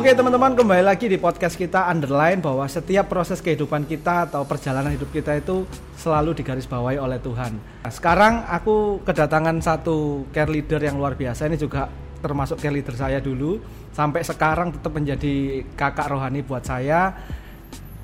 Oke 0.00 0.16
teman-teman 0.16 0.56
kembali 0.56 0.80
lagi 0.80 1.12
di 1.12 1.20
podcast 1.20 1.60
kita 1.60 1.84
underline 1.92 2.40
bahwa 2.40 2.64
setiap 2.64 3.12
proses 3.12 3.44
kehidupan 3.44 3.84
kita 3.84 4.32
atau 4.32 4.48
perjalanan 4.48 4.96
hidup 4.96 5.12
kita 5.12 5.36
itu 5.36 5.68
selalu 5.92 6.32
digarisbawahi 6.40 6.96
oleh 6.96 7.20
Tuhan. 7.20 7.52
Nah, 7.84 7.92
sekarang 7.92 8.48
aku 8.48 9.04
kedatangan 9.04 9.60
satu 9.60 10.24
care 10.32 10.48
leader 10.48 10.80
yang 10.80 10.96
luar 10.96 11.20
biasa 11.20 11.52
ini 11.52 11.60
juga 11.60 11.92
termasuk 12.24 12.56
care 12.64 12.72
leader 12.72 12.96
saya 12.96 13.20
dulu 13.20 13.60
sampai 13.92 14.24
sekarang 14.24 14.72
tetap 14.72 14.88
menjadi 14.88 15.68
kakak 15.76 16.08
rohani 16.08 16.40
buat 16.48 16.64
saya. 16.64 17.12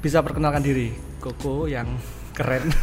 Bisa 0.05 0.21
perkenalkan 0.21 0.61
diri, 0.61 0.93
Koko 1.17 1.65
yang 1.65 1.97
keren. 2.37 2.77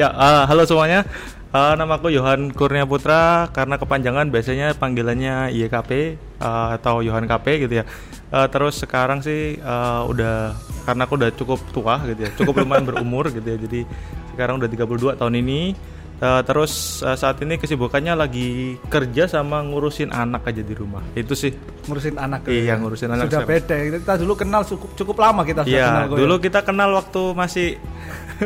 ya, 0.00 0.16
uh, 0.16 0.48
halo 0.48 0.64
semuanya. 0.64 1.04
Uh, 1.50 1.74
namaku 1.74 2.14
Yohan 2.14 2.54
Kurnia 2.54 2.86
Putra 2.86 3.50
karena 3.50 3.74
kepanjangan 3.74 4.30
biasanya 4.30 4.70
panggilannya 4.78 5.50
YKP 5.50 6.14
uh, 6.38 6.78
atau 6.78 7.02
Yohan 7.02 7.26
KP 7.26 7.66
gitu 7.66 7.82
ya. 7.82 7.84
Uh, 8.30 8.46
terus 8.46 8.78
sekarang 8.78 9.18
sih 9.18 9.58
uh, 9.58 10.06
udah 10.06 10.54
karena 10.86 11.10
aku 11.10 11.18
udah 11.18 11.34
cukup 11.34 11.58
tua 11.74 11.98
gitu 12.06 12.22
ya, 12.22 12.30
cukup 12.38 12.62
lumayan 12.62 12.86
berumur 12.86 13.34
gitu 13.34 13.42
ya. 13.42 13.58
Jadi 13.58 13.82
sekarang 14.30 14.62
udah 14.62 14.70
32 14.70 15.18
tahun 15.18 15.34
ini. 15.42 15.74
Uh, 16.20 16.44
terus 16.44 17.00
uh, 17.00 17.16
saat 17.16 17.40
ini 17.40 17.56
kesibukannya 17.56 18.12
lagi 18.12 18.76
kerja 18.92 19.24
sama 19.24 19.64
ngurusin 19.64 20.12
anak 20.12 20.44
aja 20.52 20.60
di 20.60 20.76
rumah. 20.76 21.00
Itu 21.16 21.32
sih. 21.32 21.48
Ngurusin 21.88 22.20
anak. 22.20 22.44
Iya, 22.44 22.62
ya. 22.62 22.74
ngurusin 22.76 23.08
anak. 23.08 23.32
Sudah 23.32 23.48
beda. 23.48 23.76
Kita 24.04 24.14
dulu 24.20 24.36
kenal 24.36 24.60
cukup 24.68 24.92
cukup 25.00 25.16
lama 25.16 25.48
kita 25.48 25.64
sudah 25.64 25.72
iya, 25.72 25.88
kenal. 25.88 26.04
Iya, 26.12 26.18
dulu 26.20 26.34
kita 26.36 26.60
kenal 26.60 26.92
waktu 26.92 27.22
masih 27.32 27.68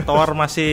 Tor 0.06 0.34
masih 0.34 0.72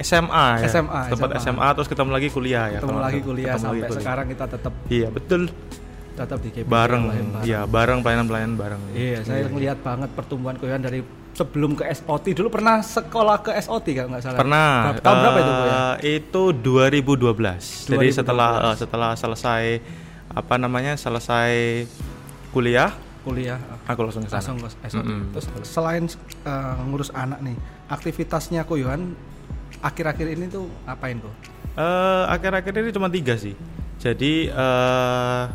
SMA 0.00 0.46
ya. 0.64 0.68
SMA. 0.68 1.00
Tempat 1.12 1.28
SMA. 1.40 1.56
SMA 1.56 1.68
terus 1.76 1.88
ketemu 1.88 2.10
lagi 2.12 2.28
kuliah 2.32 2.64
ya. 2.68 2.78
Ketemu 2.84 3.00
lagi 3.00 3.20
kuliah 3.24 3.52
ketemu 3.52 3.64
sampai 3.64 3.76
lagi 3.76 3.88
kuliah. 3.88 4.04
sekarang 4.04 4.26
kita 4.32 4.44
tetap 4.48 4.72
Iya, 4.92 5.08
betul. 5.12 5.42
Tetap 6.16 6.38
di 6.40 6.48
KPP 6.48 6.66
bareng. 6.66 7.02
Iya, 7.44 7.68
bareng 7.68 8.00
pelayanan-pelayanan 8.00 8.56
bareng. 8.56 8.80
Iya, 8.96 9.20
saya 9.22 9.44
iya. 9.44 9.52
ngelihat 9.52 9.78
banget 9.84 10.10
pertumbuhan 10.16 10.56
Koyan 10.56 10.80
dari 10.80 11.04
sebelum 11.36 11.76
ke 11.76 11.84
SOT 11.92 12.32
dulu 12.32 12.48
pernah 12.48 12.80
sekolah 12.80 13.44
ke 13.44 13.52
SOT 13.60 13.86
kalau 13.92 14.08
nggak 14.16 14.24
salah. 14.24 14.38
Pernah. 14.40 14.96
Tahun 15.04 15.16
uh, 15.16 15.20
berapa 15.20 15.38
itu, 15.38 15.52
ya? 15.52 15.80
Itu 16.16 16.42
2012. 16.56 17.92
2012. 17.92 17.92
Jadi 17.92 18.08
setelah 18.08 18.50
uh, 18.72 18.76
setelah 18.76 19.10
selesai 19.12 19.64
apa 20.32 20.54
namanya? 20.56 20.96
selesai 20.96 21.84
kuliah 22.50 22.88
kuliah 23.26 23.58
aku 23.90 24.06
langsung 24.06 24.22
ke 24.22 24.30
sana. 24.30 24.38
Langsung 24.38 24.56
ke 24.62 24.68
SOT. 24.86 25.02
Mm 25.02 25.10
-hmm. 25.10 25.30
Terus 25.34 25.46
selain 25.66 26.04
uh, 26.46 26.78
ngurus 26.86 27.10
anak 27.10 27.42
nih, 27.42 27.58
aktivitasnya 27.90 28.62
kok 28.62 28.78
Yohan 28.78 29.18
akhir-akhir 29.82 30.26
ini 30.38 30.46
tuh 30.46 30.70
ngapain 30.86 31.18
kok? 31.18 31.34
Uh, 31.74 32.24
akhir-akhir 32.30 32.72
ini 32.80 32.90
cuma 32.94 33.10
tiga 33.10 33.34
sih. 33.34 33.58
Jadi 33.98 34.46
uh, 34.54 35.50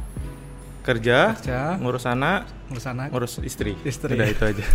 kerja, 0.82 1.38
kerja, 1.38 1.78
ngurus 1.78 2.06
anak, 2.10 2.50
ngurus 2.70 2.86
anak, 2.90 3.08
ngurus 3.14 3.34
istri. 3.46 3.78
Istri. 3.86 4.18
Udah 4.18 4.28
itu 4.30 4.44
aja. 4.44 4.66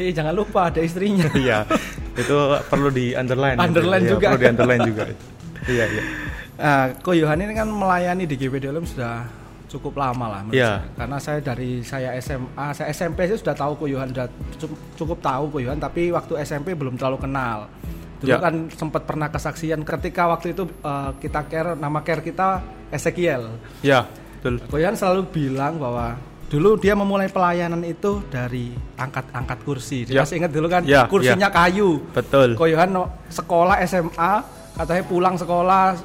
Eh 0.00 0.12
jangan 0.16 0.32
lupa 0.32 0.72
ada 0.72 0.80
istrinya. 0.80 1.28
Iya. 1.38 1.68
itu 2.18 2.34
perlu 2.66 2.90
di 2.90 3.14
underline. 3.14 3.60
Underline 3.60 4.04
ya, 4.04 4.10
juga. 4.16 4.26
Perlu 4.34 4.40
di 4.42 4.48
underline 4.50 4.82
juga. 4.82 5.04
iya, 5.74 5.84
iya. 5.86 6.02
Nah, 6.58 6.84
Ko 6.98 7.14
Yohan 7.14 7.38
ini 7.38 7.54
kan 7.54 7.70
melayani 7.70 8.26
di 8.26 8.34
GPD 8.34 8.74
Olem 8.74 8.82
sudah 8.82 9.22
cukup 9.68 10.00
lama 10.00 10.26
lah 10.26 10.40
yeah. 10.50 10.82
saya. 10.82 10.96
Karena 10.98 11.18
saya 11.22 11.38
dari 11.44 11.70
saya 11.84 12.10
SMA, 12.18 12.66
saya 12.74 12.88
SMP 12.90 13.28
sih 13.30 13.38
sudah 13.38 13.54
tahu 13.54 13.78
Ko 13.78 13.84
Yohan 13.86 14.10
sudah 14.10 14.26
cukup, 14.96 15.22
tahu 15.22 15.44
Ko 15.54 15.58
Yohan 15.62 15.78
tapi 15.78 16.10
waktu 16.10 16.40
SMP 16.42 16.74
belum 16.74 16.98
terlalu 16.98 17.22
kenal. 17.22 17.70
Dulu 18.18 18.34
yeah. 18.34 18.42
kan 18.42 18.66
sempat 18.74 19.06
pernah 19.06 19.30
kesaksian 19.30 19.86
ketika 19.86 20.26
waktu 20.26 20.56
itu 20.56 20.66
uh, 20.82 21.14
kita 21.22 21.46
care 21.46 21.78
nama 21.78 22.02
care 22.02 22.24
kita 22.24 22.64
Ezekiel. 22.90 23.54
Ya, 23.84 24.02
yeah, 24.02 24.02
betul. 24.38 24.54
Ko 24.70 24.78
Yohan 24.78 24.94
selalu 24.94 25.26
bilang 25.34 25.82
bahwa 25.82 26.14
dulu 26.48 26.80
dia 26.80 26.96
memulai 26.96 27.28
pelayanan 27.28 27.84
itu 27.84 28.24
dari 28.32 28.72
angkat-angkat 28.96 29.58
kursi. 29.68 30.08
Dia 30.08 30.20
yeah. 30.20 30.22
masih 30.24 30.36
ingat 30.40 30.52
dulu 30.54 30.66
kan 30.66 30.82
yeah, 30.88 31.04
kursinya 31.04 31.52
yeah. 31.52 31.58
kayu. 31.66 31.90
Betul. 32.16 32.56
Koyohan 32.56 32.90
sekolah 33.28 33.76
SMA 33.84 34.32
katanya 34.78 35.04
pulang 35.04 35.34
sekolah 35.36 35.98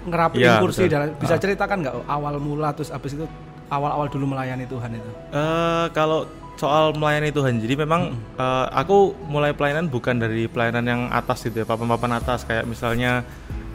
ngerapiin 0.00 0.48
ya, 0.48 0.56
kursi 0.62 0.88
dan 0.88 1.12
bisa 1.20 1.36
ah. 1.36 1.40
ceritakan 1.42 1.76
nggak 1.84 1.94
awal 2.08 2.40
mula 2.40 2.72
terus 2.72 2.88
abis 2.88 3.20
itu 3.20 3.28
awal-awal 3.68 4.08
dulu 4.08 4.32
melayani 4.32 4.64
Tuhan 4.64 4.96
itu? 4.96 5.10
Uh, 5.36 5.86
kalau 5.92 6.24
soal 6.56 6.96
melayani 6.96 7.32
Tuhan, 7.32 7.60
jadi 7.60 7.84
memang 7.84 8.16
hmm. 8.16 8.40
uh, 8.40 8.66
aku 8.72 9.12
mulai 9.28 9.52
pelayanan 9.52 9.88
bukan 9.88 10.16
dari 10.16 10.48
pelayanan 10.48 10.84
yang 10.84 11.02
atas 11.12 11.44
gitu 11.44 11.64
ya, 11.64 11.66
papan-papan 11.68 12.20
atas 12.20 12.44
kayak 12.48 12.64
misalnya 12.64 13.24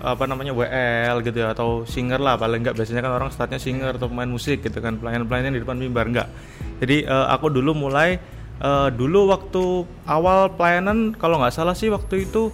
apa 0.06 0.30
namanya 0.30 0.54
WL 0.54 1.26
gitu 1.26 1.38
ya 1.42 1.58
atau 1.58 1.82
singer 1.90 2.22
lah. 2.22 2.38
Paling 2.38 2.62
enggak 2.62 2.78
biasanya 2.78 3.02
kan 3.02 3.14
orang 3.18 3.30
startnya 3.34 3.58
singer 3.58 3.98
atau 3.98 4.06
pemain 4.06 4.30
musik 4.30 4.62
gitu 4.62 4.78
kan. 4.78 5.02
Pelayanan-pelayanan 5.02 5.58
di 5.58 5.62
depan 5.66 5.82
mimbar 5.82 6.06
enggak 6.06 6.30
jadi 6.80 7.08
uh, 7.08 7.28
aku 7.32 7.52
dulu 7.52 7.88
mulai 7.88 8.20
uh, 8.60 8.92
dulu 8.92 9.32
waktu 9.32 9.88
awal 10.08 10.52
pelayanan 10.56 11.16
kalau 11.16 11.40
nggak 11.40 11.56
salah 11.56 11.76
sih 11.76 11.88
waktu 11.88 12.28
itu 12.28 12.52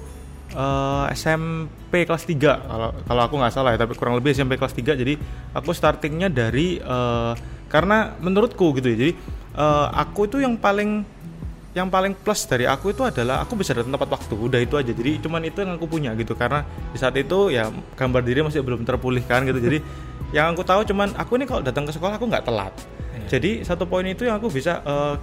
uh, 0.53 1.09
SMP 1.13 2.05
kelas 2.05 2.25
3 2.29 2.37
kalau 2.37 2.89
kalau 3.05 3.21
aku 3.25 3.35
nggak 3.41 3.53
salah 3.53 3.73
ya 3.73 3.79
tapi 3.81 3.97
kurang 3.97 4.17
lebih 4.17 4.33
SMP 4.37 4.61
kelas 4.61 4.77
3 4.77 4.93
jadi 4.93 5.13
aku 5.57 5.73
startingnya 5.73 6.29
dari 6.29 6.77
uh, 6.81 7.33
karena 7.71 8.13
menurutku 8.21 8.75
gitu 8.77 8.93
ya 8.93 8.97
jadi 9.09 9.13
uh, 9.57 9.87
aku 9.95 10.29
itu 10.29 10.43
yang 10.43 10.59
paling 10.59 11.01
yang 11.71 11.87
paling 11.87 12.11
plus 12.11 12.43
dari 12.47 12.67
aku 12.67 12.91
itu 12.91 13.07
adalah 13.07 13.47
aku 13.47 13.55
bisa 13.55 13.71
datang 13.71 13.95
tepat 13.95 14.09
waktu. 14.11 14.33
Udah 14.35 14.59
itu 14.59 14.75
aja. 14.75 14.91
Jadi 14.91 15.23
cuman 15.23 15.41
itu 15.47 15.63
yang 15.63 15.79
aku 15.79 15.87
punya 15.87 16.11
gitu. 16.19 16.35
Karena 16.35 16.67
di 16.91 16.99
saat 16.99 17.15
itu 17.15 17.47
ya 17.47 17.71
gambar 17.95 18.21
diri 18.23 18.43
masih 18.43 18.59
belum 18.59 18.83
terpulihkan 18.83 19.47
gitu. 19.47 19.59
Jadi 19.59 19.77
yang 20.35 20.51
aku 20.51 20.63
tahu 20.63 20.83
cuman 20.87 21.15
aku 21.15 21.39
ini 21.39 21.45
kalau 21.47 21.63
datang 21.63 21.87
ke 21.87 21.91
sekolah 21.95 22.19
aku 22.19 22.27
nggak 22.27 22.43
telat. 22.47 22.75
Iya. 23.11 23.27
jadi 23.37 23.51
satu 23.67 23.83
poin 23.87 24.07
itu 24.07 24.23
yang 24.23 24.39
aku 24.39 24.47
bisa 24.47 24.79
uh, 24.87 25.15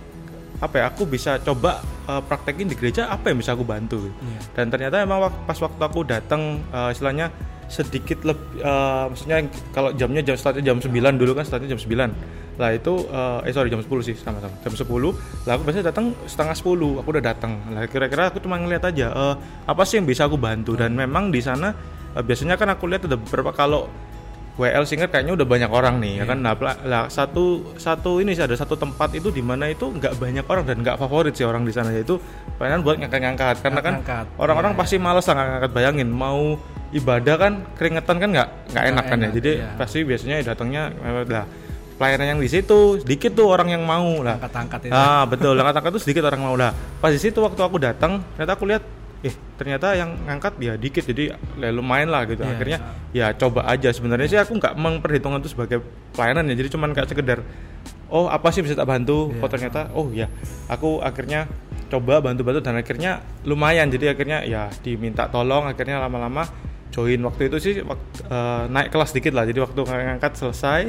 apa 0.59 0.75
ya 0.83 0.85
aku 0.91 1.07
bisa 1.07 1.39
coba 1.39 1.81
uh, 2.11 2.19
praktekin 2.21 2.67
di 2.67 2.75
gereja 2.75 3.07
apa 3.07 3.31
yang 3.31 3.39
bisa 3.39 3.55
aku 3.55 3.63
bantu 3.63 4.11
yeah. 4.11 4.43
dan 4.59 4.67
ternyata 4.69 5.07
emang 5.07 5.31
pas 5.47 5.55
waktu 5.55 5.79
aku 5.79 6.03
datang 6.03 6.67
uh, 6.75 6.91
istilahnya 6.91 7.31
sedikit 7.71 8.27
lebih 8.27 8.65
uh, 8.65 9.07
maksudnya 9.13 9.47
kalau 9.71 9.95
jamnya 9.95 10.25
jam 10.25 10.35
startnya 10.35 10.73
jam 10.73 10.83
9 10.83 10.91
dulu 11.21 11.33
kan 11.37 11.45
startnya 11.47 11.77
jam 11.77 11.81
9 11.81 12.11
lah 12.59 12.75
itu 12.75 13.07
uh, 13.09 13.41
eh 13.47 13.55
sorry 13.55 13.71
jam 13.71 13.79
10 13.79 13.89
sih 14.03 14.19
sama-sama 14.19 14.53
jam 14.61 14.75
10 14.75 14.83
lah 15.47 15.53
aku 15.55 15.63
biasanya 15.63 15.95
datang 15.95 16.11
setengah 16.27 16.59
10 16.59 17.01
aku 17.01 17.09
udah 17.15 17.25
datang 17.25 17.53
lah 17.71 17.87
kira-kira 17.87 18.35
aku 18.35 18.43
cuma 18.43 18.59
ngeliat 18.59 18.83
aja 18.83 19.15
uh, 19.15 19.35
apa 19.65 19.83
sih 19.87 20.03
yang 20.03 20.07
bisa 20.11 20.27
aku 20.27 20.35
bantu 20.35 20.75
dan 20.75 20.93
memang 20.99 21.31
di 21.31 21.39
sana 21.39 21.71
uh, 22.19 22.23
biasanya 22.23 22.59
kan 22.59 22.75
aku 22.75 22.91
lihat 22.91 23.07
ada 23.07 23.15
beberapa 23.15 23.55
kalau 23.55 23.87
WL 24.59 24.83
Singer 24.91 25.07
kayaknya 25.07 25.39
udah 25.39 25.47
banyak 25.47 25.71
orang 25.71 26.03
nih 26.03 26.19
yeah. 26.19 26.19
ya 26.19 26.25
iya. 26.27 26.31
kan 26.35 26.39
nah 26.43 26.55
lah 26.83 27.03
satu 27.07 27.79
satu 27.79 28.19
ini 28.19 28.35
sih 28.35 28.43
ada 28.43 28.59
satu 28.59 28.75
tempat 28.75 29.15
itu 29.15 29.31
di 29.31 29.39
mana 29.39 29.71
itu 29.71 29.87
nggak 29.87 30.19
banyak 30.19 30.43
orang 30.51 30.67
dan 30.67 30.83
nggak 30.83 30.99
favorit 30.99 31.31
sih 31.39 31.47
orang 31.47 31.63
di 31.63 31.71
sana 31.71 31.95
yaitu 31.95 32.19
pelayanan 32.59 32.83
buat 32.83 32.99
ngangkat-ngangkat 32.99 33.63
karena 33.63 33.81
kan 33.81 33.95
orang-orang 34.35 34.75
yeah. 34.75 34.81
pasti 34.83 34.97
males 34.99 35.25
lah 35.31 35.35
ngangkat 35.39 35.71
bayangin 35.71 36.11
mau 36.11 36.59
ibadah 36.91 37.37
kan 37.39 37.53
keringetan 37.79 38.17
kan 38.19 38.29
nggak 38.35 38.49
nggak 38.75 38.85
enak, 38.91 38.95
enak 38.99 39.05
kan 39.07 39.19
ya 39.23 39.31
jadi 39.31 39.51
yeah. 39.63 39.75
pasti 39.79 39.99
biasanya 40.03 40.37
datangnya 40.43 40.91
lah 41.07 41.47
pelayanan 41.99 42.39
yang 42.39 42.41
di 42.41 42.47
situ 42.47 43.03
sedikit 43.03 43.35
tuh 43.35 43.51
orang 43.51 43.75
yang 43.75 43.83
mau 43.83 44.23
lah. 44.23 44.39
Angkat-angkat 44.39 44.89
itu. 44.89 44.95
Ah 44.95 45.27
betul 45.27 45.59
angkat-angkat 45.59 45.93
tuh 45.99 46.03
sedikit 46.07 46.23
orang 46.31 46.41
mau 46.41 46.55
lah. 46.55 46.71
Pas 47.03 47.11
di 47.11 47.19
situ 47.19 47.43
waktu 47.43 47.59
aku 47.59 47.77
datang 47.83 48.23
ternyata 48.39 48.55
aku 48.55 48.65
lihat 48.71 48.83
eh 49.19 49.35
ternyata 49.59 49.99
yang 49.99 50.15
ngangkat 50.31 50.63
ya 50.63 50.79
dikit 50.79 51.03
jadi 51.03 51.35
ya 51.35 51.69
lumayan 51.75 52.15
lah 52.15 52.23
gitu. 52.31 52.47
Yeah, 52.47 52.55
akhirnya 52.55 52.79
yeah. 53.11 53.29
ya 53.35 53.37
coba 53.37 53.67
aja. 53.67 53.91
Sebenarnya 53.91 54.31
sih 54.31 54.39
aku 54.39 54.57
nggak 54.63 54.79
memperhitungkan 54.79 55.43
itu 55.43 55.51
sebagai 55.51 55.83
pelayanan 56.15 56.47
ya 56.47 56.55
jadi 56.55 56.71
cuman 56.71 56.95
kayak 56.95 57.11
sekedar 57.11 57.43
oh 58.09 58.31
apa 58.31 58.49
sih 58.55 58.63
bisa 58.63 58.79
tak 58.79 58.87
bantu? 58.87 59.35
Yeah. 59.35 59.43
oh 59.43 59.51
ternyata 59.51 59.81
oh 59.93 60.07
ya. 60.15 60.31
Aku 60.71 61.03
akhirnya 61.03 61.51
coba 61.91 62.23
bantu-bantu 62.23 62.63
dan 62.63 62.79
akhirnya 62.79 63.27
lumayan. 63.43 63.91
Jadi 63.91 64.07
akhirnya 64.07 64.47
ya 64.47 64.71
diminta 64.87 65.27
tolong. 65.27 65.67
Akhirnya 65.67 65.99
lama-lama 65.99 66.47
join. 66.99 67.21
Waktu 67.23 67.43
itu 67.47 67.57
sih 67.63 67.75
waktu, 67.87 68.27
uh, 68.27 68.67
naik 68.67 68.91
kelas 68.91 69.11
dikit 69.15 69.33
lah. 69.39 69.47
Jadi 69.47 69.59
waktu 69.63 69.79
ngangkat 69.87 70.33
selesai 70.35 70.83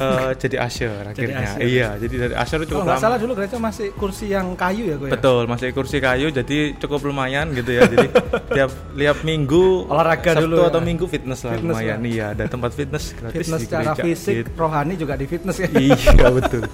uh, 0.00 0.30
jadi 0.42 0.56
usher 0.64 1.04
akhirnya. 1.04 1.56
jadi 1.56 1.64
iya 1.64 1.88
jadi 2.00 2.14
dari 2.28 2.34
usher 2.36 2.60
cukup 2.64 2.84
oh, 2.84 2.88
lama. 2.88 3.00
salah 3.00 3.18
dulu 3.20 3.32
gereja 3.36 3.56
masih 3.60 3.92
kursi 3.96 4.32
yang 4.32 4.56
kayu 4.56 4.88
ya 4.88 4.96
gue 4.96 5.08
ya? 5.08 5.12
betul 5.16 5.42
masih 5.48 5.68
kursi 5.72 5.96
kayu 6.00 6.28
jadi 6.32 6.76
cukup 6.80 7.00
lumayan 7.04 7.52
gitu 7.52 7.70
ya. 7.76 7.84
Jadi 7.88 8.08
tiap 8.56 8.70
lihat 8.96 9.18
minggu 9.26 9.88
olahraga 9.88 10.36
Sabtu 10.36 10.44
dulu 10.48 10.56
ya? 10.64 10.68
atau 10.72 10.80
minggu 10.80 11.04
fitness 11.08 11.40
lah 11.44 11.52
fitness 11.56 11.76
lumayan. 11.76 11.98
lah. 12.00 12.08
iya 12.08 12.26
ada 12.32 12.44
tempat 12.48 12.70
fitness 12.72 13.04
gratis 13.18 13.38
fitness 13.44 13.60
secara 13.64 13.92
fisik 13.96 14.34
gitu. 14.46 14.50
rohani 14.56 14.94
juga 14.96 15.14
di 15.18 15.26
fitness 15.28 15.56
ya. 15.60 15.68
Iya 15.72 16.28
betul. 16.32 16.64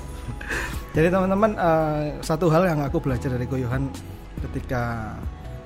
Jadi 0.96 1.08
teman-teman 1.14 1.54
uh, 1.54 2.18
satu 2.24 2.50
hal 2.50 2.66
yang 2.66 2.80
aku 2.82 2.98
belajar 2.98 3.30
dari 3.30 3.46
Goyohan 3.46 3.86
ketika 4.48 5.14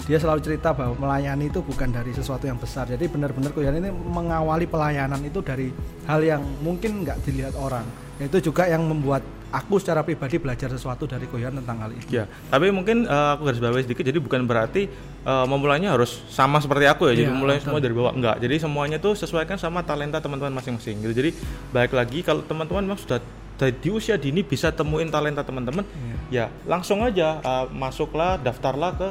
dia 0.03 0.19
selalu 0.19 0.41
cerita 0.43 0.75
bahwa 0.75 0.99
melayani 0.99 1.47
itu 1.47 1.63
bukan 1.63 1.95
dari 1.95 2.11
sesuatu 2.11 2.51
yang 2.51 2.59
besar. 2.59 2.91
Jadi 2.91 3.07
benar-benar 3.07 3.55
Koyan 3.55 3.79
ini 3.79 3.91
mengawali 3.91 4.67
pelayanan 4.67 5.23
itu 5.23 5.39
dari 5.39 5.71
hal 6.11 6.21
yang 6.27 6.43
mungkin 6.59 7.07
nggak 7.07 7.23
dilihat 7.23 7.55
orang. 7.55 7.87
Itu 8.19 8.43
juga 8.43 8.67
yang 8.67 8.83
membuat 8.83 9.23
aku 9.55 9.79
secara 9.79 10.03
pribadi 10.03 10.43
belajar 10.43 10.75
sesuatu 10.75 11.07
dari 11.07 11.31
Koyan 11.31 11.55
tentang 11.63 11.87
hal 11.87 11.91
itu. 11.95 12.07
Ya 12.11 12.27
tapi 12.51 12.75
mungkin 12.75 13.07
uh, 13.07 13.39
aku 13.39 13.47
garis 13.47 13.63
bawahi 13.63 13.85
sedikit. 13.87 14.03
Jadi 14.03 14.19
bukan 14.19 14.43
berarti 14.43 14.91
uh, 15.23 15.47
memulainya 15.47 15.95
harus 15.95 16.19
sama 16.27 16.59
seperti 16.59 16.91
aku 16.91 17.07
ya, 17.13 17.23
jadi 17.23 17.31
ya, 17.31 17.39
mulai 17.39 17.63
semua 17.63 17.79
dari 17.79 17.95
bawah. 17.95 18.11
Enggak 18.11 18.43
jadi 18.43 18.59
semuanya 18.59 18.99
tuh 18.99 19.15
sesuaikan 19.15 19.55
sama 19.55 19.87
talenta 19.87 20.19
teman-teman 20.19 20.59
masing-masing. 20.59 20.99
Gitu. 20.99 21.15
Jadi 21.15 21.31
baik 21.71 21.95
lagi 21.95 22.27
kalau 22.27 22.43
teman-teman 22.43 22.91
memang 22.91 22.99
sudah 22.99 23.23
di 23.63 23.95
usia 23.95 24.19
dini 24.19 24.43
bisa 24.43 24.75
temuin 24.75 25.07
talenta 25.07 25.47
teman-teman 25.47 25.87
ya. 26.35 26.51
langsung 26.67 26.99
aja 27.07 27.39
uh, 27.47 27.71
masuklah 27.71 28.35
daftarlah 28.35 28.91
ke 28.99 29.09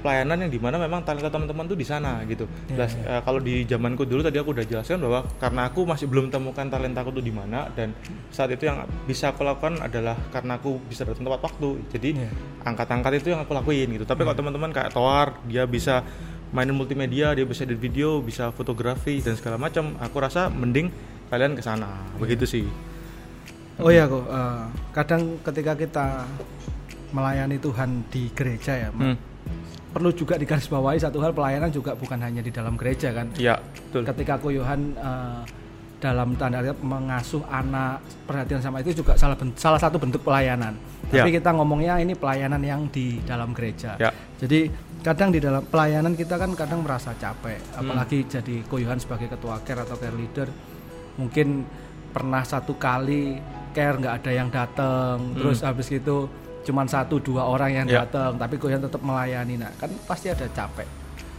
pelayanan 0.00 0.44
yang 0.44 0.52
di 0.52 0.60
mana 0.60 0.76
memang 0.76 1.00
talenta 1.04 1.28
teman-teman 1.28 1.64
tuh 1.64 1.76
di 1.76 1.84
sana 1.84 2.20
gitu. 2.24 2.44
Iya, 2.68 2.76
Jelas, 2.76 2.92
uh, 3.04 3.20
kalau 3.20 3.40
di 3.40 3.64
zamanku 3.64 4.04
dulu 4.04 4.20
tadi 4.20 4.36
aku 4.36 4.52
udah 4.52 4.64
jelaskan 4.64 5.00
bahwa 5.00 5.24
karena 5.40 5.60
aku 5.68 5.80
masih 5.84 6.06
belum 6.08 6.28
temukan 6.28 6.66
talentaku 6.68 7.10
tuh 7.12 7.24
di 7.24 7.32
mana 7.32 7.68
dan 7.72 7.92
saat 8.28 8.52
itu 8.52 8.68
yang 8.68 8.84
bisa 9.04 9.32
aku 9.32 9.44
lakukan 9.44 9.80
adalah 9.80 10.16
karena 10.28 10.56
aku 10.56 10.80
bisa 10.84 11.04
datang 11.04 11.24
tepat 11.24 11.40
waktu. 11.44 11.68
Jadi 11.92 12.08
Iya. 12.20 12.30
angkat-angkat 12.64 13.12
itu 13.20 13.28
yang 13.32 13.40
aku 13.44 13.52
lakuin 13.52 13.88
gitu. 13.92 14.04
Tapi 14.04 14.24
kalau 14.24 14.36
teman-teman 14.36 14.70
kayak 14.72 14.92
Toar 14.92 15.36
dia 15.44 15.64
bisa 15.64 16.04
mainin 16.54 16.76
multimedia, 16.76 17.34
dia 17.34 17.44
bisa 17.44 17.66
edit 17.66 17.80
video, 17.80 18.22
bisa 18.22 18.52
fotografi 18.54 19.18
dan 19.20 19.34
segala 19.34 19.58
macam. 19.58 19.96
Aku 20.00 20.16
rasa 20.22 20.46
mending 20.48 20.88
kalian 21.28 21.58
ke 21.58 21.62
sana. 21.64 21.88
Begitu 22.16 22.44
sih. 22.46 22.64
Oh 23.82 23.90
iya 23.90 24.06
kok, 24.06 24.22
eh, 24.22 24.64
kadang 24.94 25.42
ketika 25.42 25.74
kita 25.74 26.06
melayani 27.10 27.58
Tuhan 27.58 28.06
di 28.06 28.30
gereja 28.30 28.78
ya, 28.78 28.90
Hmm. 28.94 29.18
Perlu 29.94 30.10
juga 30.10 30.34
digarisbawahi 30.34 30.98
satu 30.98 31.22
hal 31.22 31.30
pelayanan 31.30 31.70
juga 31.70 31.94
bukan 31.94 32.18
hanya 32.18 32.42
di 32.42 32.50
dalam 32.50 32.74
gereja 32.74 33.14
kan. 33.14 33.30
Ya, 33.38 33.62
betul. 33.62 34.02
Ketika 34.02 34.42
Koyohan 34.42 34.80
eh, 34.92 35.40
dalam 36.02 36.36
tanda 36.36 36.60
kutip 36.60 36.82
mengasuh 36.84 37.40
anak 37.48 38.02
perhatian 38.26 38.60
sama 38.60 38.82
itu 38.82 38.92
juga 38.92 39.14
salah 39.16 39.38
ben- 39.38 39.54
salah 39.56 39.78
satu 39.78 39.96
bentuk 39.96 40.20
pelayanan. 40.20 40.74
Tapi 41.08 41.30
Ya. 41.30 41.36
kita 41.40 41.54
ngomongnya 41.54 41.96
ini 41.96 42.12
pelayanan 42.12 42.60
yang 42.60 42.90
di 42.90 43.22
dalam 43.22 43.54
gereja. 43.54 43.94
Ya. 43.96 44.10
Jadi 44.36 44.68
kadang 45.00 45.30
di 45.30 45.40
dalam 45.40 45.62
pelayanan 45.62 46.12
kita 46.12 46.36
kan 46.36 46.52
kadang 46.52 46.82
merasa 46.82 47.14
capek, 47.14 47.56
Hmm. 47.56 47.86
apalagi 47.86 48.26
jadi 48.26 48.66
Koyohan 48.66 48.98
sebagai 48.98 49.30
ketua 49.30 49.62
care 49.62 49.80
atau 49.80 49.96
care 49.96 50.12
leader 50.12 50.48
mungkin 51.14 51.62
pernah 52.10 52.42
satu 52.42 52.74
kali 52.74 53.38
care 53.72 53.96
nggak 53.96 54.14
ada 54.20 54.30
yang 54.30 54.48
datang, 54.50 55.34
terus 55.34 55.62
habis 55.62 55.88
gitu 55.88 56.28
cuman 56.64 56.84
satu 56.84 57.16
dua 57.16 57.44
orang 57.44 57.70
yang 57.74 57.86
Hmm. 57.86 57.94
Ya. 57.94 58.00
datang, 58.02 58.34
tapi 58.34 58.56
Koyohan 58.56 58.80
tetap 58.80 58.98
melayani. 58.98 59.54
Nah, 59.56 59.70
kan 59.76 59.92
pasti 60.04 60.26
ada 60.26 60.44
capek. 60.46 60.88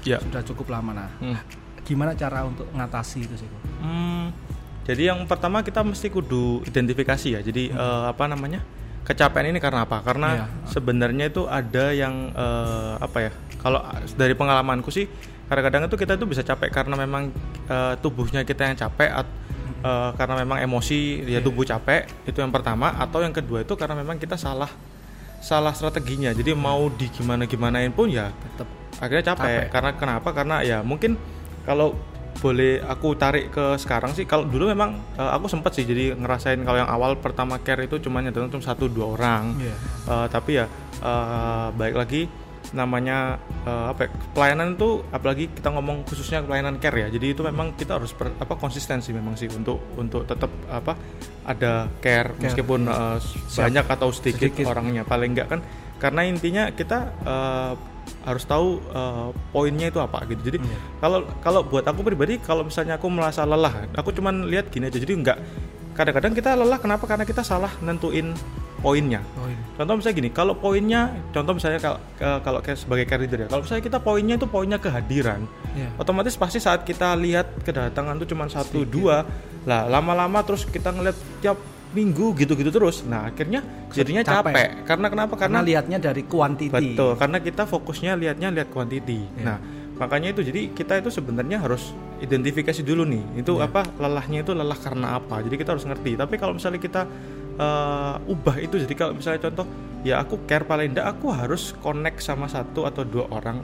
Ya. 0.01 0.21
Sudah 0.21 0.41
cukup 0.41 0.69
lama 0.69 0.93
nah. 0.93 1.09
Hmm. 1.17 1.35
Gimana 1.81 2.13
cara 2.13 2.41
untuk 2.41 2.69
mengatasi 2.69 3.19
itu 3.21 3.35
sih? 3.35 3.49
Hmm, 3.77 4.29
jadi 4.83 5.09
yang 5.09 5.25
pertama 5.25 5.61
kita 5.61 5.81
mesti 5.81 6.07
kudu 6.07 6.61
identifikasi 6.63 7.27
ya. 7.27 7.41
Jadi 7.41 7.69
eh, 7.69 8.03
apa 8.05 8.25
namanya? 8.25 8.61
Kecapean 9.01 9.45
ini 9.47 9.57
karena 9.57 9.85
apa? 9.85 10.01
Karena 10.01 10.29
Iya. 10.35 10.45
sebenarnya 10.67 11.25
itu 11.27 11.45
ada 11.45 11.89
yang 11.89 12.29
eh, 12.31 12.93
apa 12.97 13.17
ya? 13.19 13.31
Kalau 13.59 13.81
dari 14.13 14.33
pengalamanku 14.33 14.89
sih 14.89 15.05
kadang-kadang 15.45 15.85
itu 15.85 15.93
kita 15.95 16.13
itu 16.15 16.25
bisa 16.25 16.41
capek 16.41 16.69
karena 16.71 16.93
memang 16.95 17.29
eh, 17.65 17.93
tubuhnya 17.99 18.41
kita 18.41 18.65
yang 18.65 18.73
capek 18.75 19.09
at- 19.15 19.35
eh, 19.81 20.09
karena 20.15 20.35
memang 20.39 20.57
emosi 20.59 21.21
ya 21.23 21.37
tubuh 21.37 21.61
capek 21.61 22.09
itu 22.25 22.37
yang 22.37 22.49
pertama 22.49 22.93
atau 22.95 23.21
yang 23.21 23.29
kedua 23.29 23.61
itu 23.61 23.73
karena 23.73 23.93
memang 23.93 24.17
kita 24.17 24.33
salah 24.35 24.69
salah 25.45 25.77
strateginya. 25.77 26.33
Jadi 26.33 26.57
mau 26.57 26.89
di 26.89 27.05
gimana 27.07 27.45
gimanain 27.45 27.93
pun 27.93 28.09
ya 28.09 28.33
Tetap 28.33 28.65
akhirnya 28.97 29.23
capek. 29.29 29.45
Capek. 29.45 29.65
karena 29.69 29.91
kenapa 29.93 30.29
karena 30.33 30.55
ya 30.65 30.81
mungkin 30.81 31.13
kalau 31.61 31.93
boleh 32.35 32.83
aku 32.83 33.15
tarik 33.15 33.47
ke 33.47 33.79
sekarang 33.79 34.11
sih 34.11 34.27
kalau 34.27 34.43
dulu 34.43 34.67
memang 34.67 34.97
eh, 35.15 35.31
aku 35.31 35.47
sempat 35.47 35.71
sih 35.71 35.87
jadi 35.87 36.17
ngerasain 36.19 36.59
kalau 36.61 36.83
yang 36.83 36.91
awal 36.91 37.15
pertama 37.15 37.55
care 37.63 37.87
itu 37.87 37.95
cuma 38.01 38.19
nyetelin 38.19 38.51
cuma 38.51 38.59
satu 38.61 38.91
dua 38.91 39.15
orang 39.15 39.55
Iya. 39.55 39.75
Eh, 40.09 40.27
tapi 40.27 40.51
ya 40.59 40.65
eh, 40.99 41.67
baik 41.73 41.95
lagi 41.95 42.27
namanya 42.73 43.37
eh, 43.63 43.85
apa 43.91 44.07
ya, 44.07 44.09
pelayanan 44.33 44.73
itu 44.73 45.03
apalagi 45.11 45.51
kita 45.51 45.69
ngomong 45.69 46.07
khususnya 46.07 46.41
pelayanan 46.41 46.79
care 46.79 47.05
ya. 47.05 47.07
Jadi 47.11 47.35
itu 47.35 47.41
memang 47.43 47.75
kita 47.75 47.99
harus 47.99 48.11
per- 48.11 48.33
apa 48.33 48.55
konsistensi 48.55 49.11
memang 49.11 49.35
sih 49.35 49.51
untuk 49.51 49.93
untuk 49.95 50.25
tetap 50.25 50.49
apa 50.67 50.97
ada 51.45 51.85
care, 51.99 52.33
meskipun 52.39 52.89
eh, 52.89 53.17
banyak 53.53 53.85
atau 53.85 54.09
sedikit, 54.09 54.49
Sedikit. 54.49 54.65
orangnya. 54.71 55.05
Paling 55.05 55.37
enggak 55.37 55.47
kan 55.51 55.59
karena 56.01 56.21
intinya 56.25 56.63
kita 56.73 56.97
eh, 57.21 57.73
harus 58.25 58.45
tahu 58.45 58.81
eh, 58.89 59.29
poinnya 59.49 59.89
itu 59.89 59.97
apa 60.01 60.25
gitu. 60.29 60.53
Jadi 60.53 60.57
Iya. 60.61 60.77
kalau 61.01 61.19
kalau 61.41 61.61
buat 61.65 61.85
aku 61.85 62.01
pribadi 62.01 62.37
kalau 62.41 62.65
misalnya 62.65 62.97
aku 62.97 63.09
merasa 63.09 63.45
lelah 63.45 63.85
aku 63.93 64.09
cuman 64.13 64.45
lihat 64.49 64.69
gini 64.69 64.89
aja. 64.89 64.97
Jadi 64.97 65.13
enggak 65.13 65.37
kadang-kadang 65.95 66.31
kita 66.31 66.53
lelah 66.53 66.77
kenapa 66.77 67.07
karena 67.07 67.23
kita 67.23 67.41
salah 67.41 67.71
nentuin 67.79 68.35
poinnya 68.77 69.23
ini. 69.41 69.55
Contoh 69.75 69.97
misalnya 69.97 70.15
gini, 70.15 70.29
kalau 70.29 70.53
poinnya, 70.53 71.01
contoh 71.33 71.57
misalnya 71.57 71.79
kalau 71.81 71.99
kalau 72.43 72.59
kayak 72.61 72.77
sebagai 72.77 73.05
care 73.09 73.17
leader 73.17 73.39
ya, 73.43 73.47
kalau 73.49 73.65
misalnya 73.65 73.83
kita 73.83 73.97
poinnya 73.97 74.35
itu 74.37 74.45
poinnya 74.45 74.77
kehadiran, 74.77 75.41
Iya. 75.73 75.89
otomatis 75.97 76.37
pasti 76.37 76.61
saat 76.61 76.85
kita 76.85 77.17
lihat 77.17 77.65
kedatangan 77.65 78.21
tuh 78.21 78.27
cuma 78.29 78.45
satu 78.45 78.85
dua, 78.85 79.25
lah 79.65 79.89
lama-lama 79.89 80.45
terus 80.45 80.63
kita 80.63 80.93
ngeliat 80.93 81.17
tiap 81.41 81.57
minggu 81.91 82.35
gitu-gitu 82.37 82.69
terus, 82.69 83.01
nah 83.03 83.25
akhirnya 83.25 83.63
jadinya 83.89 84.21
Capek. 84.21 84.53
capek. 84.53 84.69
Karena 84.85 85.07
kenapa? 85.09 85.33
Karena 85.33 85.59
Karena 85.63 85.67
lihatnya 85.67 85.97
dari 85.97 86.21
kuantiti. 86.23 86.69
betul, 86.71 87.15
karena 87.15 87.37
kita 87.39 87.63
fokusnya 87.65 88.13
lihatnya 88.13 88.51
lihat 88.51 88.69
quantity. 88.69 89.19
Iya. 89.33 89.43
Nah 89.47 89.57
makanya 89.95 90.35
itu 90.35 90.43
jadi 90.43 90.75
kita 90.75 90.99
itu 90.99 91.09
sebenarnya 91.09 91.57
harus 91.57 91.95
identifikasi 92.17 92.81
dulu 92.81 93.03
nih, 93.03 93.23
itu 93.39 93.53
Iya. 93.55 93.67
apa 93.67 93.81
lelahnya 93.95 94.39
itu 94.41 94.51
lelah 94.51 94.75
karena 94.75 95.15
apa. 95.15 95.41
Jadi 95.41 95.55
kita 95.55 95.73
harus 95.73 95.83
ngerti. 95.83 96.15
Tapi 96.15 96.35
kalau 96.35 96.53
misalnya 96.53 96.77
kita 96.77 97.01
eh, 97.55 98.15
ubah 98.27 98.55
itu 98.59 98.75
jadi 98.77 98.93
kalau 98.93 99.13
misalnya 99.13 99.39
contoh 99.41 99.63
ya 100.03 100.19
aku 100.19 100.43
care 100.43 100.61
paling 100.61 100.91
enggak 100.91 101.07
aku 101.07 101.31
harus 101.31 101.71
connect 101.79 102.19
sama 102.19 102.45
satu 102.45 102.83
atau 102.83 103.01
dua 103.01 103.25
orang 103.31 103.63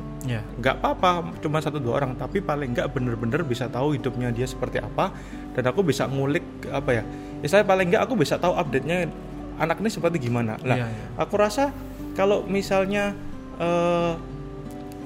nggak 0.58 0.80
apa-apa 0.80 1.10
cuma 1.38 1.60
satu 1.60 1.78
dua 1.78 2.00
orang 2.00 2.16
tapi 2.16 2.40
paling 2.40 2.72
nggak 2.72 2.88
bener-bener 2.90 3.44
bisa 3.44 3.68
tahu 3.68 3.94
hidupnya 3.94 4.32
dia 4.32 4.48
seperti 4.48 4.80
apa 4.80 5.12
dan 5.52 5.68
aku 5.68 5.84
bisa 5.84 6.08
ngulik 6.08 6.42
apa 6.72 6.98
ya 6.98 7.04
ya 7.44 7.48
saya 7.48 7.62
paling 7.62 7.92
nggak 7.92 8.08
aku 8.08 8.16
bisa 8.16 8.40
tahu 8.40 8.56
update 8.56 8.88
nya 8.88 9.06
anak 9.60 9.78
ini 9.78 9.92
seperti 9.92 10.18
gimana 10.18 10.56
lah 10.64 10.82
Iya, 10.82 10.88
iya. 10.88 11.06
aku 11.20 11.36
rasa 11.36 11.70
kalau 12.16 12.42
misalnya 12.42 13.12
eh, 13.60 14.14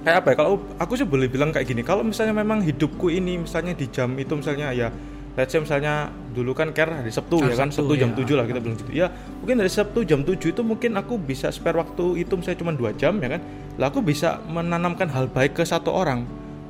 kayak 0.06 0.18
apa 0.22 0.28
ya? 0.32 0.36
Kalau 0.38 0.52
aku 0.78 0.94
sih 0.94 1.08
boleh 1.10 1.26
bilang 1.26 1.50
kayak 1.50 1.66
gini 1.66 1.82
kalau 1.82 2.06
misalnya 2.06 2.38
memang 2.38 2.62
hidupku 2.62 3.10
ini 3.10 3.42
misalnya 3.42 3.74
di 3.74 3.90
jam 3.90 4.14
itu 4.16 4.38
misalnya 4.38 4.70
ya 4.72 4.88
let's 5.36 5.52
say 5.52 5.60
misalnya 5.60 6.08
dulu 6.32 6.56
kan 6.56 6.72
care 6.72 6.88
hari 6.94 7.12
Sabtu 7.12 7.44
Ah, 7.44 7.52
ya 7.52 7.56
kan? 7.60 7.74
Sabtu, 7.74 7.92
Sabtu 7.92 7.94
jam 8.00 8.12
ya. 8.16 8.24
7 8.24 8.38
lah 8.40 8.46
kita 8.46 8.60
bilang 8.62 8.78
gitu. 8.78 8.92
Ya 8.94 9.08
mungkin 9.42 9.56
dari 9.60 9.72
Sabtu 9.74 10.00
jam 10.08 10.22
7 10.24 10.54
itu 10.54 10.62
mungkin 10.64 10.96
aku 10.96 11.18
bisa 11.20 11.50
spare 11.52 11.76
waktu 11.76 12.22
itu 12.24 12.38
misalnya 12.38 12.60
cuma 12.62 12.72
dua 12.72 12.94
jam 12.96 13.18
ya 13.20 13.36
kan? 13.36 13.42
Lah 13.82 13.90
aku 13.92 14.00
bisa 14.06 14.40
menanamkan 14.48 15.10
hal 15.12 15.26
baik 15.28 15.58
ke 15.58 15.64
satu 15.66 15.92
orang. 15.92 16.24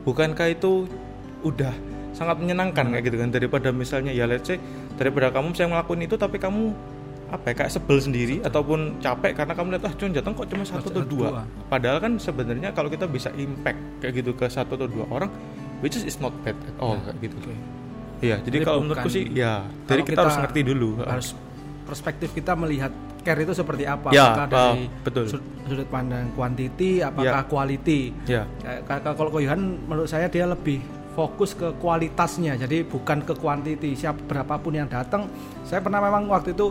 Bukankah 0.07 0.47
itu 0.49 0.87
udah 1.45 1.75
sangat 2.15 2.39
menyenangkan 2.39 2.89
kayak 2.95 3.03
gitu 3.05 3.17
kan? 3.21 3.29
Daripada 3.29 3.69
misalnya 3.69 4.15
ya 4.15 4.25
let's 4.25 4.47
say 4.47 4.57
daripada 4.95 5.29
kamu 5.29 5.51
misalnya 5.53 5.77
ngelakuin 5.77 6.01
itu 6.07 6.15
tapi 6.15 6.37
kamu 6.39 6.71
apa 7.25 7.51
ya 7.51 7.53
kayak 7.57 7.71
sebel 7.71 7.97
sendiri 7.97 8.37
ataupun 8.39 9.01
capek 9.01 9.33
karena 9.33 9.53
kamu 9.53 9.67
lihat 9.75 9.83
ah 9.83 9.93
John 9.97 10.13
jatuh 10.13 10.31
kok 10.31 10.45
cuma 10.45 10.61
satu 10.61 10.87
atau 10.87 11.01
dua 11.01 11.29
dua. 11.31 11.41
padahal 11.67 11.97
kan 11.97 12.11
sebenarnya 12.15 12.69
kalau 12.69 12.85
kita 12.85 13.09
bisa 13.09 13.33
impact 13.33 13.81
kayak 13.97 14.21
gitu 14.21 14.31
ke 14.31 14.45
satu 14.45 14.77
atau 14.77 14.85
dua 14.85 15.09
orang 15.09 15.31
which 15.81 15.97
is 15.97 16.05
is 16.05 16.17
not 16.17 16.29
bad 16.45 16.53
at 16.55 16.75
all 16.77 17.01
kayak 17.01 17.17
gitu 17.25 17.35
Oke. 17.41 17.55
iya 18.21 18.37
jadi 18.39 18.45
Jadi 18.53 18.57
kalau 18.61 18.77
bukan- 18.77 18.93
menurutku 18.93 19.09
sih 19.09 19.23
ya 19.33 19.65
jadi 19.89 19.99
Kalau 19.99 20.05
kita, 20.07 20.21
harus 20.21 20.37
ngerti 20.39 20.61
dulu 20.63 20.89
Harus 21.01 21.27
perspektif 21.85 22.29
kita 22.31 22.53
melihat 22.53 22.93
care 23.21 23.41
itu 23.41 23.53
seperti 23.53 23.85
apa? 23.85 24.09
Ya, 24.09 24.37
apakah 24.37 24.45
ah, 24.45 24.73
dari 24.73 24.85
betul. 25.01 25.25
sud- 25.25 25.49
sudut 25.65 25.89
pandang 25.89 26.29
quantity, 26.33 27.01
apakah 27.01 27.41
Ya. 27.41 27.49
quality? 27.49 28.01
ya 28.25 28.45
Kalau 28.85 29.29
Koyohan 29.29 29.61
menurut 29.81 30.05
saya 30.05 30.29
dia 30.29 30.45
lebih 30.45 30.81
fokus 31.13 31.53
ke 31.53 31.73
kualitasnya, 31.79 32.53
jadi 32.55 32.85
bukan 32.85 33.21
ke 33.21 33.33
quantity. 33.33 33.93
Siap 33.93 34.25
berapapun 34.25 34.73
yang 34.73 34.85
datang, 34.85 35.25
saya 35.61 35.81
pernah 35.81 36.01
memang 36.01 36.25
waktu 36.27 36.53
itu 36.53 36.69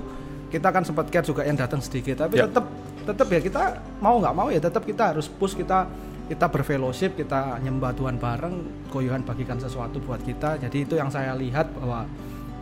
kita 0.55 0.71
kan 0.71 0.87
sempat 0.87 1.11
care 1.11 1.27
juga 1.27 1.43
yang 1.43 1.59
datang 1.59 1.83
sedikit, 1.83 2.23
tapi 2.23 2.39
Ya. 2.39 2.47
tetap 2.47 2.71
tetap 3.03 3.27
ya 3.27 3.41
kita 3.41 3.63
mau 3.99 4.17
nggak 4.17 4.33
mau 4.33 4.49
ya 4.49 4.57
tetap 4.59 4.87
kita 4.87 5.11
harus 5.11 5.27
push 5.27 5.55
kita 5.55 5.91
kita 6.25 6.47
berfellowship, 6.49 7.19
kita 7.19 7.61
nyembah 7.61 7.93
Tuhan 7.93 8.17
bareng, 8.17 8.55
Koyohan 8.89 9.21
bagikan 9.23 9.61
sesuatu 9.61 10.01
buat 10.01 10.23
kita. 10.23 10.57
Jadi 10.57 10.89
itu 10.89 10.97
yang 10.97 11.13
saya 11.13 11.37
lihat 11.37 11.69
bahwa 11.75 12.09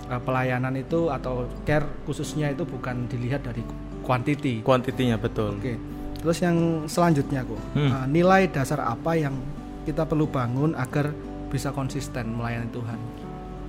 uh, 0.09 0.19
pelayanan 0.19 0.75
itu 0.75 1.07
atau 1.09 1.47
care 1.63 1.87
khususnya 2.03 2.51
itu 2.51 2.65
bukan 2.65 3.07
dilihat 3.07 3.45
dari 3.45 3.63
quantity. 4.03 4.67
kuantitinya 4.67 5.15
betul 5.15 5.55
Oke. 5.55 5.79
Terus 6.19 6.39
yang 6.39 6.57
selanjutnya 6.87 7.43
kok, 7.43 7.61
Hmm. 7.75 7.91
uh, 7.93 8.07
nilai 8.07 8.51
dasar 8.51 8.83
apa 8.83 9.15
yang 9.15 9.35
kita 9.83 10.07
perlu 10.07 10.27
bangun 10.27 10.75
agar 10.75 11.15
bisa 11.47 11.71
konsisten 11.71 12.35
melayani 12.35 12.67
Tuhan? 12.69 12.99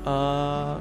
Eh, 0.03 0.73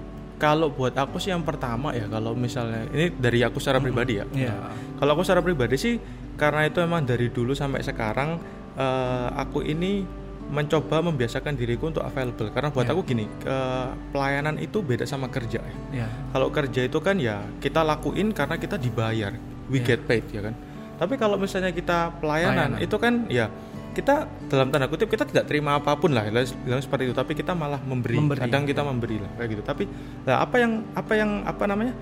kalau 0.42 0.74
buat 0.74 0.90
aku 0.92 1.16
sih 1.16 1.30
yang 1.30 1.46
pertama 1.46 1.94
ya 1.94 2.10
kalau 2.10 2.34
misalnya 2.34 2.90
ini 2.90 3.14
dari 3.14 3.38
aku 3.40 3.62
secara 3.62 3.78
pribadi 3.78 4.18
ya 4.18 4.26
Iya. 4.34 4.54
Kalau 4.98 5.14
aku 5.14 5.22
secara 5.22 5.38
pribadi 5.40 5.78
sih 5.78 5.94
karena 6.34 6.66
itu 6.66 6.82
emang 6.82 7.06
dari 7.06 7.30
dulu 7.30 7.54
sampai 7.54 7.78
sekarang 7.80 8.42
eh, 8.74 9.28
aku 9.32 9.62
ini 9.62 10.02
mencoba 10.50 11.00
membiasakan 11.00 11.54
diriku 11.54 11.88
untuk 11.88 12.02
available 12.02 12.50
karena 12.50 12.68
buat 12.68 12.84
Iya. 12.84 12.92
aku 12.92 13.00
gini 13.06 13.24
eh, 13.24 13.88
pelayanan 14.10 14.58
itu 14.58 14.82
beda 14.82 15.06
sama 15.06 15.30
kerja 15.30 15.62
ya. 15.62 16.04
Ya. 16.04 16.08
Kalau 16.28 16.50
kerja 16.50 16.82
itu 16.82 16.98
kan 16.98 17.16
ya 17.16 17.38
kita 17.56 17.80
lakuin 17.80 18.34
karena 18.34 18.58
kita 18.58 18.76
dibayar, 18.76 19.32
we 19.70 19.78
Iya. 19.78 19.94
get 19.94 20.00
paid 20.04 20.26
ya 20.28 20.42
kan. 20.42 20.54
Tapi 20.98 21.14
kalau 21.16 21.34
misalnya 21.34 21.70
kita 21.70 22.14
pelayanan, 22.18 22.78
Pelayanan. 22.78 22.84
itu 22.84 22.96
kan 22.96 23.14
ya 23.26 23.46
kita 23.92 24.26
dalam 24.48 24.72
tanda 24.72 24.88
kutip 24.88 25.06
kita 25.12 25.28
tidak 25.28 25.44
terima 25.46 25.76
apa 25.78 25.94
pun 25.94 26.10
lah, 26.12 26.26
bilang 26.64 26.80
seperti 26.80 27.12
itu. 27.12 27.14
Tapi 27.14 27.32
kita 27.36 27.52
malah 27.52 27.78
memberi, 27.78 28.16
Memberi, 28.18 28.40
kadang 28.40 28.64
kita 28.64 28.82
memberi 28.82 29.20
lah 29.20 29.30
kayak 29.38 29.48
gitu. 29.52 29.62
Tapi 29.62 29.84
lah 30.24 30.42
apa 30.42 30.56
yang 30.58 30.72
apa 30.96 31.12
yang 31.14 31.30
apa 31.44 31.64
namanya 31.68 31.94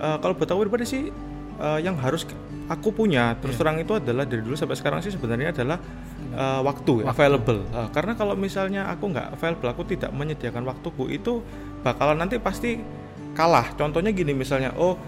uh, 0.00 0.16
kalau 0.18 0.34
buat 0.34 0.48
aku 0.48 0.66
pribadi 0.66 0.84
sih 0.88 1.02
uh, 1.60 1.78
yang 1.80 1.96
harus 2.00 2.24
aku 2.66 2.90
punya 2.90 3.38
terus 3.38 3.54
Iya. 3.54 3.60
terang 3.62 3.78
itu 3.78 3.92
adalah 3.94 4.26
dari 4.26 4.42
dulu 4.42 4.58
sampai 4.58 4.74
sekarang 4.74 4.98
sih 4.98 5.14
sebenarnya 5.14 5.54
adalah 5.54 5.78
uh, 6.34 6.60
waktu, 6.66 7.06
Waktu. 7.06 7.14
available 7.14 7.60
Uh, 7.70 7.88
karena 7.94 8.12
kalau 8.18 8.34
misalnya 8.34 8.90
aku 8.90 9.14
nggak 9.14 9.38
available 9.38 9.68
aku 9.70 9.82
tidak 9.86 10.10
menyediakan 10.10 10.66
waktuku 10.66 11.14
itu 11.14 11.46
bakalan 11.86 12.18
nanti 12.18 12.42
pasti 12.42 12.82
kalah 13.38 13.70
contohnya 13.78 14.10
gini 14.10 14.34
misalnya 14.34 14.74
oh 14.74 14.98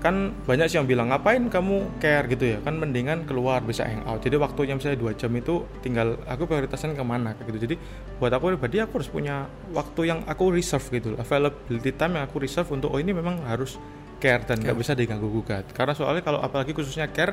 kan 0.00 0.32
banyak 0.48 0.66
sih 0.72 0.76
yang 0.80 0.88
bilang 0.88 1.12
ngapain 1.12 1.52
kamu 1.52 2.00
care? 2.00 2.24
gitu 2.28 2.56
ya. 2.56 2.58
Kan 2.64 2.80
mendingan 2.80 3.28
keluar 3.28 3.60
bisa 3.60 3.84
hangout. 3.84 4.24
Jadi 4.24 4.40
waktunya 4.40 4.72
misalnya 4.72 4.96
dua 4.96 5.12
jam 5.12 5.28
itu 5.36 5.68
tinggal 5.84 6.16
aku 6.24 6.48
prioritaskan 6.48 6.96
ke 6.96 7.04
mana 7.04 7.36
kayak 7.36 7.52
gitu. 7.52 7.58
Jadi 7.68 7.74
buat 8.20 8.32
aku 8.32 8.56
pribadi 8.56 8.80
aku 8.84 9.00
harus 9.00 9.10
punya 9.12 9.44
waktu 9.72 10.00
yang 10.12 10.20
aku 10.28 10.52
reserve 10.52 10.84
gitu 10.92 11.16
availability 11.16 11.96
time 11.96 12.20
yang 12.20 12.24
aku 12.28 12.36
reserve 12.40 12.68
untuk 12.68 12.92
oh 12.92 13.00
ini 13.00 13.16
memang 13.16 13.40
harus 13.48 13.80
care 14.20 14.44
dan 14.44 14.60
nggak 14.60 14.76
bisa 14.76 14.92
diganggu 14.92 15.24
gugat 15.32 15.64
karena 15.72 15.96
soalnya 15.96 16.20
kalau 16.20 16.44
apalagi 16.44 16.76
khususnya 16.76 17.08
care 17.08 17.32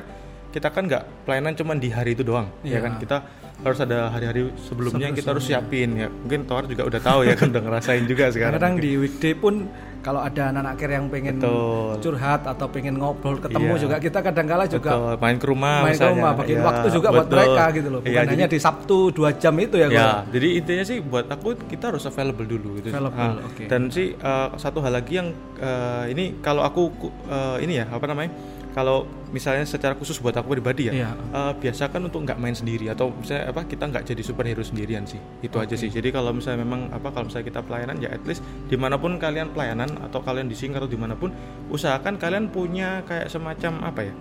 kita 0.58 0.68
kan 0.68 0.84
nggak 0.84 1.04
pelayanan 1.22 1.54
cuma 1.54 1.72
di 1.74 1.88
hari 1.88 2.12
itu 2.12 2.22
doang 2.22 2.50
ya 2.60 2.74
Iya. 2.74 2.78
kan 2.80 2.92
kita 2.98 3.16
harus 3.58 3.78
ada 3.80 4.06
hari-hari 4.08 4.50
sebelumnya 4.56 5.04
yang 5.04 5.16
kita 5.16 5.30
harus 5.30 5.44
siapin 5.44 5.94
ya 5.96 6.06
mungkin 6.08 6.42
Thor 6.44 6.62
juga 6.64 6.82
udah 6.84 7.00
tahu 7.00 7.20
ya 7.22 7.34
kan 7.34 7.46
udah 7.52 7.62
ngerasain 7.64 8.04
juga 8.04 8.24
sekarang 8.28 8.54
kadang 8.56 8.74
di 8.76 8.94
weekday 8.96 9.34
pun 9.34 9.66
kalau 9.98 10.22
ada 10.22 10.54
anak 10.54 10.78
care 10.78 10.94
yang 10.94 11.06
pengen 11.08 11.36
Betul. 11.36 11.98
curhat 12.00 12.46
atau 12.46 12.66
pengen 12.68 12.94
ngobrol 12.96 13.34
ketemu 13.36 13.66
Iya. 13.68 13.80
juga 13.80 13.96
kita 13.98 14.18
kadang-kala 14.20 14.64
juga 14.66 14.90
Betul, 14.94 15.14
main 15.18 15.36
ke 15.36 15.46
rumah 15.48 15.76
main 15.80 15.90
ke 15.90 15.94
misalnya. 15.96 16.14
rumah 16.14 16.32
bagi 16.32 16.54
Iya, 16.54 16.62
waktu 16.64 16.86
juga 16.88 17.08
buat 17.08 17.18
betul. 17.20 17.34
mereka 17.36 17.62
gitu 17.72 17.88
loh 17.88 18.00
bukan 18.00 18.12
Iya, 18.12 18.20
hanya 18.24 18.36
jadi, 18.40 18.46
di 18.48 18.58
Sabtu 18.60 18.98
dua 19.10 19.30
jam 19.32 19.54
itu 19.58 19.74
ya, 19.76 19.86
ya 19.86 19.98
Gol? 19.98 20.18
jadi 20.32 20.48
intinya 20.54 20.84
sih 20.84 20.98
buat 21.00 21.26
aku 21.28 21.48
kita 21.66 21.84
harus 21.88 22.04
available 22.04 22.46
dulu 22.46 22.68
gitu 22.78 22.86
Available, 22.88 23.18
Ah, 23.34 23.42
oke. 23.42 23.64
dan 23.64 23.82
sih 23.88 24.06
eh, 24.12 24.48
satu 24.54 24.78
hal 24.78 24.92
lagi 24.92 25.12
yang 25.14 25.28
eh, 25.58 26.04
ini 26.08 26.38
kalau 26.38 26.62
aku 26.62 26.82
ku- 26.96 27.14
eh, 27.26 27.56
ini 27.60 27.74
ya 27.76 27.90
apa 27.90 28.06
namanya 28.06 28.30
kalau 28.70 29.04
misalnya 29.28 29.62
secara 29.62 29.92
khusus 29.92 30.16
buat 30.16 30.32
aku 30.32 30.54
pribadi 30.54 30.88
ya 30.88 30.92
Iya. 30.94 31.10
eh, 31.12 31.52
biasakan 31.56 32.06
untuk 32.06 32.22
nggak 32.22 32.36
main 32.36 32.52
sendiri 32.52 32.88
atau 32.88 33.10
misalnya 33.10 33.48
apa 33.48 33.64
kita 33.64 33.84
nggak 33.84 34.04
jadi 34.06 34.22
superhero 34.22 34.62
sendirian 34.62 35.04
sih 35.04 35.18
itu 35.40 35.52
aja 35.54 35.68
Oke. 35.68 35.76
sih 35.76 35.90
jadi 35.90 36.08
kalau 36.08 36.32
misalnya 36.32 36.62
memang 36.62 36.88
apa 36.88 37.08
kalau 37.08 37.26
misalnya 37.26 37.46
kita 37.46 37.60
pelayanan 37.60 37.96
ya 37.98 38.08
at 38.08 38.22
least 38.24 38.40
di 38.66 38.76
mana 38.76 38.96
pun 38.96 39.16
kalian 39.16 39.50
pelayanan 39.50 39.88
atau 40.00 40.20
kalian 40.20 40.46
di 40.46 40.54
sing 40.54 40.72
atau 40.72 40.86
di 40.86 40.96
mana 40.96 41.12
pun 41.12 41.28
usahakan 41.68 42.16
kalian 42.16 42.48
punya 42.48 43.04
kayak 43.04 43.28
semacam 43.28 43.84
apa 43.84 44.00
ya 44.04 44.14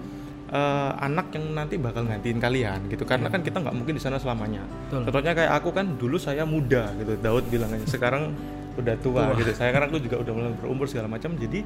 eh, 0.48 0.92
anak 1.02 1.28
yang 1.32 1.46
nanti 1.54 1.76
bakal 1.76 2.04
gantiin 2.04 2.40
kalian 2.40 2.88
gitu 2.88 3.04
karena 3.04 3.28
kan 3.28 3.40
kita 3.40 3.60
nggak 3.60 3.76
mungkin 3.76 3.96
di 3.96 4.02
sana 4.02 4.16
selamanya 4.18 4.64
Betul. 4.88 5.08
contohnya 5.08 5.34
kayak 5.34 5.52
aku 5.56 5.70
kan 5.72 5.86
dulu 5.96 6.16
saya 6.16 6.44
muda 6.44 6.92
gitu 6.96 7.16
Daud 7.18 7.48
bilang 7.48 7.72
aja 7.72 7.84
sekarang 7.86 8.32
udah 8.78 8.94
tua, 9.02 9.34
Tua. 9.34 9.40
gitu 9.40 9.52
saya 9.52 9.74
kan 9.74 9.90
aku 9.90 9.98
juga 9.98 10.22
udah 10.22 10.32
mulai 10.32 10.54
berumur 10.54 10.86
segala 10.86 11.10
macam 11.10 11.34
jadi 11.34 11.66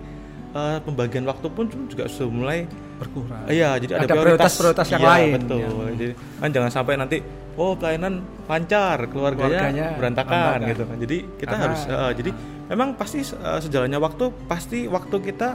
eh, 0.51 0.77
pembagian 0.81 1.23
waktu 1.23 1.47
pun 1.47 1.65
juga 1.87 2.05
sudah 2.05 2.29
mulai 2.29 2.59
berkurang 2.97 3.47
Iya, 3.47 3.75
jadi 3.77 3.91
ada, 3.97 4.05
Ada 4.05 4.13
prioritas-prioritas 4.15 4.87
yang 4.89 5.01
Iya, 5.01 5.09
lain. 5.09 5.31
Betul. 5.39 5.57
Yang- 5.57 5.97
Jadi 5.97 6.11
kan 6.37 6.49
jangan 6.51 6.71
sampai 6.71 6.93
nanti 6.95 7.17
oh 7.53 7.73
pelayanan 7.73 8.13
lancar, 8.45 8.97
keluarganya, 9.07 9.49
Keluarganya 9.49 9.85
berantakan, 9.97 10.57
gitu 10.67 10.83
kan. 10.85 10.97
Jadi 11.01 11.17
kita 11.35 11.49
Karena- 11.49 11.63
harus 11.65 11.81
eh, 11.83 12.11
jadi 12.15 12.31
memang 12.67 12.89
pasti 12.93 13.19
eh, 13.21 13.59
sejalannya 13.59 13.99
waktu 13.99 14.25
pasti 14.45 14.79
waktu 14.85 15.15
kita 15.23 15.49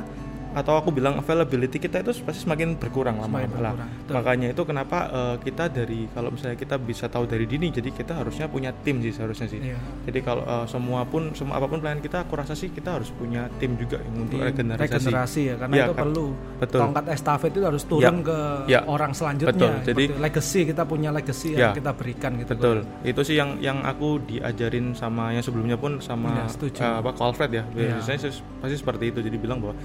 atau 0.56 0.72
aku 0.74 0.88
bilang 0.88 1.20
availability 1.20 1.76
kita 1.76 2.00
itu 2.00 2.16
pasti 2.24 2.40
semakin 2.40 2.74
berkurang 2.74 3.20
lama 3.20 3.44
lah. 3.54 3.76
Makanya 4.08 4.50
itu 4.50 4.64
kenapa 4.64 4.98
eh, 5.06 5.36
kita 5.42 5.68
dari 5.68 6.08
kalau 6.08 6.32
misalnya 6.32 6.56
kita 6.56 6.80
bisa 6.80 7.06
tahu 7.06 7.28
dari 7.28 7.44
dini, 7.44 7.68
jadi 7.68 7.92
kita 7.92 8.16
harusnya 8.16 8.48
punya 8.48 8.72
tim 8.74 8.98
sih 8.98 9.12
seharusnya 9.12 9.46
sih. 9.46 9.60
Iya. 9.60 9.76
Jadi 10.08 10.18
kalau 10.20 10.42
eh, 10.42 10.64
semua 10.64 11.04
pun 11.04 11.30
semua 11.30 11.60
apa 11.60 11.68
pun 11.68 11.78
pelayanan 11.78 12.00
kita, 12.00 12.24
aku 12.24 12.34
rasa 12.34 12.56
sih 12.56 12.72
kita 12.72 12.96
harus 12.96 13.12
punya 13.12 13.52
tim 13.54 13.76
juga 13.76 14.00
yang 14.00 14.24
untuk 14.24 14.40
regenerasi. 14.40 14.88
regenerasi 14.88 15.40
ya 15.44 15.54
karena 15.56 15.74
Iya, 15.76 15.84
itu 15.84 15.92
kan. 15.92 16.00
perlu 16.00 16.26
Betul. 16.56 16.80
tongkat 16.80 17.04
estafet 17.10 17.50
itu 17.52 17.60
harus 17.62 17.82
turun 17.84 18.16
ke 18.22 18.38
Ya. 18.64 18.80
orang 18.82 19.12
selanjutnya 19.12 19.52
Betul. 19.52 19.72
Jadi- 19.84 20.06
Seperti 20.08 20.22
legacy 20.24 20.60
kita 20.64 20.82
punya 20.82 21.10
legacy 21.10 21.48
Ya. 21.52 21.58
yang 21.60 21.72
kita 21.74 21.90
berikan 21.92 22.32
gitu 22.40 22.50
Betul. 22.50 22.78
Itu 23.02 23.20
sih 23.20 23.36
yang 23.36 23.60
yang 23.60 23.84
aku 23.84 24.24
diajarin 24.24 24.96
sama 24.96 25.30
yang 25.30 25.44
sebelumnya 25.44 25.76
pun 25.76 26.00
sama 26.00 26.32
Iya, 26.32 26.44
setuju. 26.48 26.80
eh, 26.80 26.96
apa 26.96 27.10
Alfred 27.14 27.50
ya. 27.52 27.64
Iya. 27.70 28.00
Biasanya 28.00 28.20
sih- 28.24 28.40
pasti 28.56 28.76
seperti 28.76 29.04
itu. 29.10 29.20
Jadi 29.20 29.36
bilang 29.36 29.60
bahwa 29.60 29.76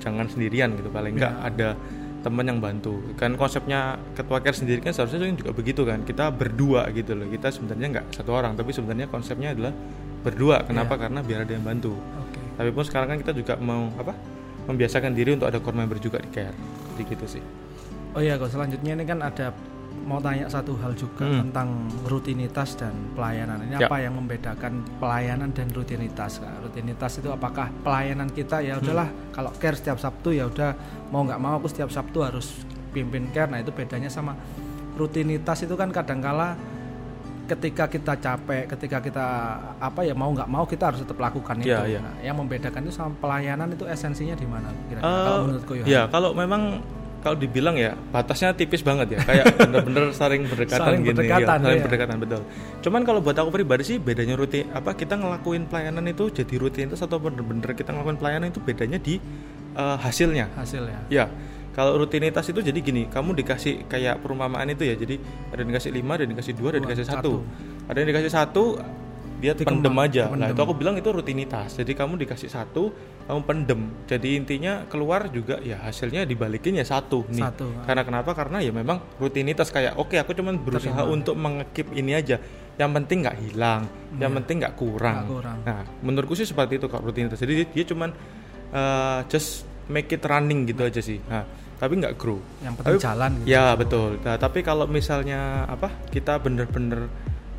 jangan 0.00 0.26
sendirian 0.26 0.72
gitu. 0.74 0.88
Paling 0.88 1.14
enggak 1.14 1.34
Iya. 1.36 1.46
ada 1.46 1.68
teman 2.20 2.44
yang 2.44 2.58
bantu. 2.60 3.00
Kan 3.16 3.36
konsepnya 3.36 3.96
ketua 4.12 4.40
care 4.40 4.52
sendiri 4.52 4.80
kan 4.80 4.92
seharusnya 4.92 5.24
juga 5.32 5.52
begitu 5.52 5.84
kan. 5.84 6.02
Kita 6.02 6.28
berdua 6.28 6.88
gitu 6.90 7.14
loh. 7.14 7.28
Kita 7.28 7.48
sebenarnya 7.48 7.86
nggak 8.00 8.06
satu 8.16 8.30
orang, 8.32 8.56
tapi 8.56 8.72
sebenarnya 8.72 9.06
konsepnya 9.06 9.52
adalah 9.52 9.72
berdua. 10.20 10.64
Kenapa? 10.64 10.96
Iya. 10.96 11.02
Karena 11.08 11.20
biar 11.20 11.40
ada 11.44 11.52
yang 11.52 11.64
bantu. 11.64 11.96
Oke. 11.96 12.40
Tapi 12.56 12.68
pun 12.72 12.84
sekarang 12.84 13.08
kan 13.14 13.18
kita 13.20 13.32
juga 13.32 13.54
mau 13.56 13.88
apa? 13.96 14.12
Membiasakan 14.68 15.16
diri 15.16 15.32
untuk 15.32 15.48
ada 15.48 15.56
core 15.58 15.76
member 15.80 15.96
juga 15.96 16.20
di 16.20 16.28
care. 16.28 16.52
Jadi 16.92 17.02
gitu 17.08 17.26
sih. 17.38 17.44
Oh 18.12 18.20
iya, 18.20 18.36
kok 18.36 18.50
selanjutnya 18.50 18.92
ini 18.92 19.04
kan 19.06 19.22
ada 19.22 19.54
mau 20.00 20.18
tanya 20.18 20.46
satu 20.46 20.74
hal 20.76 20.90
juga 20.92 21.22
Hmm. 21.22 21.46
tentang 21.46 21.68
rutinitas 22.04 22.74
dan 22.74 22.90
pelayanan. 23.12 23.62
Ini 23.62 23.78
Ya. 23.78 23.86
apa 23.86 23.98
yang 23.98 24.14
membedakan 24.14 24.72
pelayanan 24.98 25.50
dan 25.50 25.70
rutinitas? 25.70 26.38
Kak? 26.38 26.50
Rutinitas 26.62 27.12
itu 27.16 27.28
apakah 27.28 27.70
pelayanan 27.80 28.26
kita 28.28 28.58
ya 28.58 28.76
udahlah 28.76 29.06
Hmm. 29.06 29.30
kalau 29.30 29.50
care 29.54 29.74
setiap 29.74 29.96
Sabtu 29.96 30.32
ya 30.32 30.44
udah 30.44 30.74
mau 31.08 31.22
nggak 31.22 31.38
mau 31.38 31.56
aku 31.56 31.66
setiap 31.66 31.88
Sabtu 31.88 32.20
harus 32.20 32.66
pimpin 32.90 33.30
care. 33.30 33.46
Nah, 33.46 33.58
itu 33.58 33.70
bedanya 33.70 34.08
sama 34.08 34.34
rutinitas 34.92 35.62
itu 35.62 35.72
kan 35.72 35.88
kadangkala 35.88 36.58
ketika 37.46 37.86
kita 37.86 38.14
capek, 38.16 38.62
ketika 38.68 38.98
kita 39.00 39.26
apa 39.76 40.00
ya 40.00 40.14
mau 40.14 40.30
nggak 40.30 40.46
mau 40.46 40.62
kita 40.64 40.86
harus 40.86 41.02
tetap 41.02 41.18
lakukan 41.18 41.58
itu. 41.58 41.66
Iya, 41.66 41.82
iya. 41.88 41.98
Nah, 41.98 42.14
yang 42.20 42.36
membedakan 42.36 42.82
itu 42.82 42.92
sama 42.92 43.10
pelayanan 43.16 43.66
itu 43.68 43.82
esensinya 43.84 44.34
di 44.34 44.46
mana 44.46 44.70
kira-kira? 44.86 45.02
Eh, 45.02 45.24
kalau 45.24 45.38
menurutku 45.44 45.72
Yohan? 45.74 45.86
ya 45.86 46.02
kalau 46.06 46.30
memang 46.32 46.78
kalau 47.20 47.36
dibilang 47.36 47.76
ya 47.76 47.92
batasnya 48.10 48.56
tipis 48.56 48.80
banget 48.80 49.16
ya 49.16 49.18
kayak 49.24 49.44
bener-bener 49.60 50.12
saling 50.16 50.48
berdekatan 50.48 50.88
Saling 50.88 51.00
gini 51.04 51.16
berdekatan, 51.16 51.56
ya, 51.60 51.64
saling 51.64 51.78
iya. 51.80 51.86
berdekatan 51.86 52.16
betul 52.20 52.42
cuman 52.80 53.00
kalau 53.04 53.20
buat 53.20 53.36
aku 53.36 53.50
pribadi 53.52 53.82
sih 53.84 53.96
bedanya 54.00 54.34
rutin 54.36 54.66
apa 54.72 54.96
kita 54.96 55.20
ngelakuin 55.20 55.68
pelayanan 55.68 56.04
itu 56.08 56.32
jadi 56.32 56.54
rutinitas 56.56 57.00
atau 57.04 57.20
bener-bener 57.20 57.76
kita 57.76 57.92
ngelakuin 57.92 58.18
pelayanan 58.18 58.48
itu 58.48 58.60
bedanya 58.64 58.98
di 58.98 59.20
eh, 59.76 59.96
hasilnya 60.00 60.52
hasil 60.56 60.82
ya. 60.88 61.00
ya 61.08 61.26
kalau 61.70 61.94
rutinitas 62.02 62.44
itu 62.50 62.60
jadi 62.60 62.78
gini 62.82 63.06
kamu 63.06 63.36
dikasih 63.44 63.86
kayak 63.86 64.18
perumpamaan 64.20 64.66
itu 64.74 64.82
ya 64.84 64.94
jadi 64.98 65.16
ada 65.54 65.60
yang 65.62 65.70
dikasih 65.70 65.90
lima 65.94 66.12
ada 66.18 66.22
yang 66.26 66.32
dikasih 66.34 66.54
dua 66.58 66.68
ada 66.74 66.76
yang 66.82 66.86
dikasih 66.90 67.06
satu. 67.06 67.16
satu 67.16 67.32
ada 67.86 67.96
yang 68.02 68.08
dikasih 68.10 68.32
satu 68.32 68.64
dia 69.40 69.52
Dikembang, 69.52 69.80
pendem 69.80 69.96
aja 69.98 70.22
nah 70.26 70.30
pendem. 70.36 70.52
itu 70.52 70.60
aku 70.60 70.74
bilang 70.76 70.94
itu 70.94 71.08
rutinitas 71.08 71.72
jadi 71.74 71.92
kamu 71.94 72.20
dikasih 72.20 72.46
satu 72.46 72.92
kamu 73.24 73.40
pendem 73.42 73.80
jadi 74.04 74.28
intinya 74.36 74.72
keluar 74.86 75.26
juga 75.28 75.56
ya 75.58 75.80
hasilnya 75.80 76.22
dibalikin 76.22 76.76
ya 76.76 76.84
satu 76.84 77.24
nih 77.26 77.40
Satu. 77.42 77.72
karena 77.82 78.02
kenapa 78.02 78.30
karena 78.32 78.60
ya 78.60 78.70
memang 78.70 79.00
rutinitas 79.16 79.68
kayak 79.68 79.96
oke 79.96 80.14
aku 80.14 80.30
cuman 80.32 80.56
berusaha 80.56 80.92
Terima. 80.94 81.08
untuk 81.08 81.34
mengekip 81.34 81.88
ini 81.90 82.12
aja 82.12 82.36
yang 82.76 82.92
penting 82.92 83.20
nggak 83.20 83.38
hilang 83.40 83.88
yang 84.14 84.28
Iya. 84.28 84.36
penting 84.40 84.56
nggak 84.58 84.74
kurang. 84.74 85.24
Kurang. 85.26 85.58
nah 85.62 85.82
menurutku 86.00 86.32
sih 86.32 86.44
seperti 86.44 86.76
itu 86.76 86.86
kak 86.86 87.00
rutinitas 87.00 87.36
jadi 87.36 87.64
dia, 87.64 87.66
dia 87.70 87.84
cuman 87.86 88.10
uh, 88.70 89.20
just 89.26 89.64
make 89.86 90.08
it 90.08 90.22
running 90.22 90.64
gitu 90.64 90.82
aja 90.82 91.00
sih 91.00 91.18
nah 91.24 91.44
tapi 91.76 91.96
nggak 91.96 92.14
grow 92.14 92.36
Yang 92.60 92.74
penting 92.76 92.92
Tapi- 92.92 93.02
jalan 93.02 93.30
gitu. 93.36 93.46
ya 93.48 93.64
betul 93.72 94.10
nah, 94.20 94.36
tapi 94.36 94.58
kalau 94.60 94.84
misalnya 94.84 95.40
apa 95.64 95.88
kita 96.08 96.36
bener-bener 96.36 97.08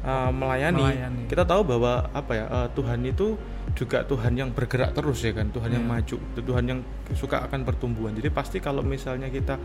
uh, 0.03 0.29
melayani, 0.29 0.81
Melayani. 0.83 1.23
kita 1.25 1.43
tahu 1.43 1.61
bahwa 1.65 2.09
apa 2.09 2.31
ya 2.31 2.45
uh, 2.45 2.67
Tuhan 2.69 2.99
itu 3.03 3.37
juga 3.71 4.03
Tuhan 4.03 4.33
yang 4.33 4.49
bergerak 4.49 4.91
terus 4.91 5.19
ya 5.19 5.31
kan 5.31 5.47
Tuhan 5.47 5.71
yang 5.71 5.81
Iya. 5.81 5.91
maju 5.93 6.15
Tuhan 6.35 6.63
yang 6.65 6.79
suka 7.11 7.39
akan 7.41 7.63
pertumbuhan 7.63 8.11
jadi 8.11 8.27
pasti 8.29 8.57
kalau 8.57 8.81
misalnya 8.81 9.27
kita 9.27 9.55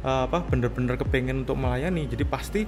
uh, 0.00 0.24
apa 0.24 0.44
bener-bener 0.44 0.94
kepengen 0.94 1.42
untuk 1.42 1.56
melayani 1.56 2.06
jadi 2.06 2.22
pasti 2.24 2.62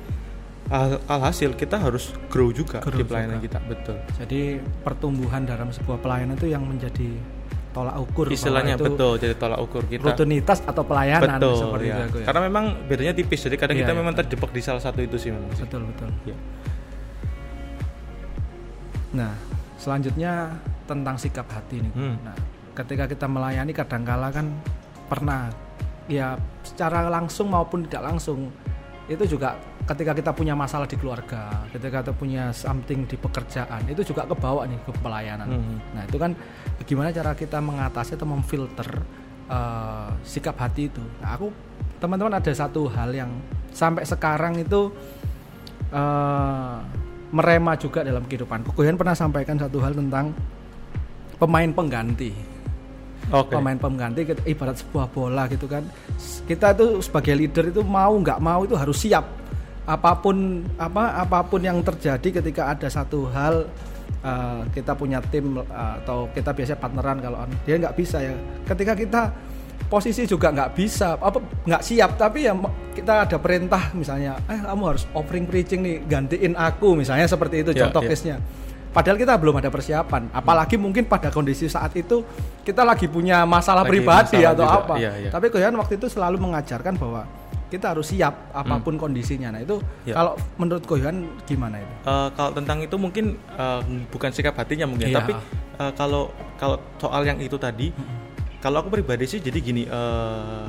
al- 0.69 0.99
alhasil 1.07 1.55
kita 1.55 1.79
harus 1.79 2.11
grow 2.27 2.51
juga 2.51 2.81
Grow 2.81 2.93
di 2.95 3.05
pelayanan 3.05 3.39
juga. 3.39 3.47
kita 3.47 3.59
betul 3.65 3.97
Jadi 4.19 4.41
pertumbuhan 4.83 5.43
dalam 5.43 5.69
sebuah 5.69 5.97
pelayanan 5.97 6.35
itu 6.35 6.47
yang 6.47 6.61
menjadi 6.63 7.15
tolak 7.69 7.95
ukur 8.01 8.27
istilahnya 8.29 8.75
itu 8.75 8.85
betul 8.89 9.13
jadi 9.17 9.35
tolak 9.35 9.61
ukur 9.61 9.87
kita 9.87 10.03
rutinitas 10.03 10.59
atau 10.63 10.83
pelayanan 10.83 11.39
betul 11.39 11.55
seperti 11.63 11.85
ya. 11.85 11.95
itu 11.95 12.03
aku 12.03 12.17
ya. 12.17 12.25
karena 12.27 12.41
memang 12.43 12.65
bedanya 12.85 13.15
tipis 13.15 13.39
jadi 13.39 13.55
kadang 13.55 13.77
Iya, 13.77 13.83
kita 13.83 13.93
iya. 13.93 14.01
memang 14.03 14.15
terjebak 14.17 14.51
di 14.51 14.61
salah 14.61 14.83
satu 14.83 14.99
itu 14.99 15.15
sih 15.15 15.31
memang 15.31 15.53
sih. 15.53 15.63
betul 15.63 15.87
betul. 15.87 16.09
Iya. 16.27 16.37
Nah, 19.15 19.33
selanjutnya 19.81 20.53
tentang 20.85 21.17
sikap 21.17 21.49
hati 21.49 21.81
nih. 21.85 21.93
Hmm. 21.95 22.17
Nah, 22.25 22.37
ketika 22.77 23.09
kita 23.09 23.27
melayani 23.29 23.73
kadangkala 23.73 24.29
kan 24.33 24.49
pernah 25.09 25.49
ya 26.09 26.37
secara 26.65 27.09
langsung 27.09 27.53
maupun 27.53 27.85
tidak 27.85 28.13
langsung 28.13 28.49
itu 29.09 29.25
juga 29.37 29.57
ketika 29.89 30.13
kita 30.13 30.37
punya 30.37 30.53
masalah 30.53 30.85
di 30.85 31.01
keluarga, 31.01 31.65
ketika 31.73 32.05
kita 32.05 32.13
punya 32.13 32.53
something 32.53 33.09
di 33.09 33.17
pekerjaan, 33.17 33.89
itu 33.89 34.05
juga 34.05 34.29
kebawa 34.29 34.69
nih 34.69 34.77
ke 34.85 34.93
pelayanan. 35.01 35.49
Hmm. 35.49 35.77
Nah, 35.97 36.03
itu 36.05 36.17
kan 36.21 36.37
gimana 36.85 37.09
cara 37.09 37.33
kita 37.33 37.57
mengatasi 37.65 38.21
atau 38.21 38.29
memfilter 38.29 38.89
eh, 39.49 40.11
sikap 40.29 40.61
hati 40.61 40.93
itu. 40.93 41.01
Nah, 41.25 41.41
aku 41.41 41.49
teman-teman 41.97 42.37
ada 42.37 42.53
satu 42.53 42.85
hal 42.93 43.17
yang 43.17 43.33
sampai 43.73 44.05
sekarang 44.05 44.61
itu 44.61 44.93
eh, 45.89 46.77
merema 47.35 47.77
juga 47.77 48.05
dalam 48.05 48.25
kehidupan. 48.25 48.65
Koyan 48.73 48.97
pernah 48.97 49.17
sampaikan 49.17 49.61
satu 49.61 49.79
hal 49.81 49.93
tentang 49.97 50.33
pemain 51.37 51.71
pengganti. 51.71 52.59
Oke. 53.29 53.61
pemain 53.61 53.77
pengganti 53.77 54.25
ibarat 54.49 54.81
sebuah 54.81 55.13
bola 55.13 55.45
gitu 55.53 55.69
kan 55.69 55.85
kita 56.49 56.73
itu 56.73 57.05
sebagai 57.05 57.37
leader 57.37 57.69
itu 57.69 57.85
mau 57.85 58.17
nggak 58.17 58.41
mau 58.41 58.65
itu 58.65 58.73
harus 58.73 58.97
siap 58.97 59.29
apa 59.85 60.17
pun 60.17 60.65
apa 60.81 61.25
apa 61.25 61.45
pun 61.45 61.61
yang 61.61 61.85
terjadi 61.85 62.41
ketika 62.41 62.73
ada 62.73 62.89
satu 62.89 63.29
hal 63.29 63.69
eh, 64.25 64.61
kita 64.73 64.97
punya 64.97 65.21
tim 65.29 65.61
eh, 65.61 65.93
atau 66.01 66.29
kita 66.33 66.57
biasanya 66.57 66.81
partneran 66.81 67.19
kalau 67.21 67.39
dia 67.69 67.77
nggak 67.77 67.97
bisa 67.97 68.17
ya 68.21 68.33
ketika 68.65 68.93
kita 68.97 69.23
posisi 69.89 70.25
juga 70.25 70.53
nggak 70.53 70.71
bisa 70.73 71.17
apa 71.17 71.41
nggak 71.65 71.83
siap. 71.83 72.11
Tapi 72.15 72.45
ya 72.45 72.53
kita 72.93 73.25
ada 73.25 73.37
perintah 73.37 73.91
misalnya 73.93 74.37
eh 74.47 74.61
kamu 74.61 74.83
harus 74.87 75.05
offering 75.13 75.45
preaching 75.45 75.81
nih 75.81 75.97
gantiin 76.05 76.55
aku 76.55 76.93
misalnya 76.95 77.25
seperti 77.25 77.61
itu 77.61 77.73
Ya, 77.73 77.89
contoh 77.89 78.05
ya. 78.05 78.09
case-nya. 78.13 78.37
Padahal 78.89 79.17
kita 79.17 79.37
belum 79.37 79.61
ada 79.61 79.69
persiapan. 79.69 80.33
Apalagi 80.33 80.77
mungkin 80.77 81.05
pada 81.05 81.29
kondisi 81.29 81.69
saat 81.69 81.93
itu 81.95 82.25
kita 82.63 82.83
lagi 82.83 83.05
punya 83.05 83.45
masalah 83.45 83.85
Lagi 83.85 83.91
pribadi 83.95 84.37
masalah 84.41 84.53
atau 84.53 84.65
juga, 84.65 84.79
apa. 84.81 84.95
iya, 84.97 85.13
iya. 85.19 85.31
tapi 85.31 85.47
Koyan 85.49 85.77
waktu 85.77 85.97
itu 85.97 86.09
selalu 86.09 86.41
mengajarkan 86.41 86.97
bahwa 86.97 87.29
kita 87.69 87.93
harus 87.93 88.09
siap 88.09 88.49
apa 88.49 88.81
pun 88.81 88.97
kondisinya. 88.97 89.53
Nah 89.53 89.61
itu 89.61 89.77
Ya. 90.03 90.17
kalau 90.17 90.41
menurut 90.57 90.89
Koyan 90.89 91.29
gimana 91.45 91.77
itu? 91.77 91.93
Eh, 92.03 92.29
kalau 92.33 92.51
tentang 92.57 92.81
itu 92.81 92.97
mungkin 92.97 93.37
eh, 93.37 93.81
bukan 94.09 94.33
sikap 94.33 94.57
hatinya 94.57 94.89
mungkin, 94.89 95.13
Iya. 95.13 95.21
tapi 95.21 95.33
eh, 95.79 95.93
kalau 95.93 96.33
kalau 96.57 96.81
soal 96.97 97.23
yang 97.23 97.37
itu 97.39 97.55
tadi, 97.55 97.93
kalau 98.59 98.83
aku 98.83 98.91
pribadi 98.91 99.25
sih 99.25 99.39
jadi 99.39 99.59
gini, 99.59 99.83
eh, 99.85 100.65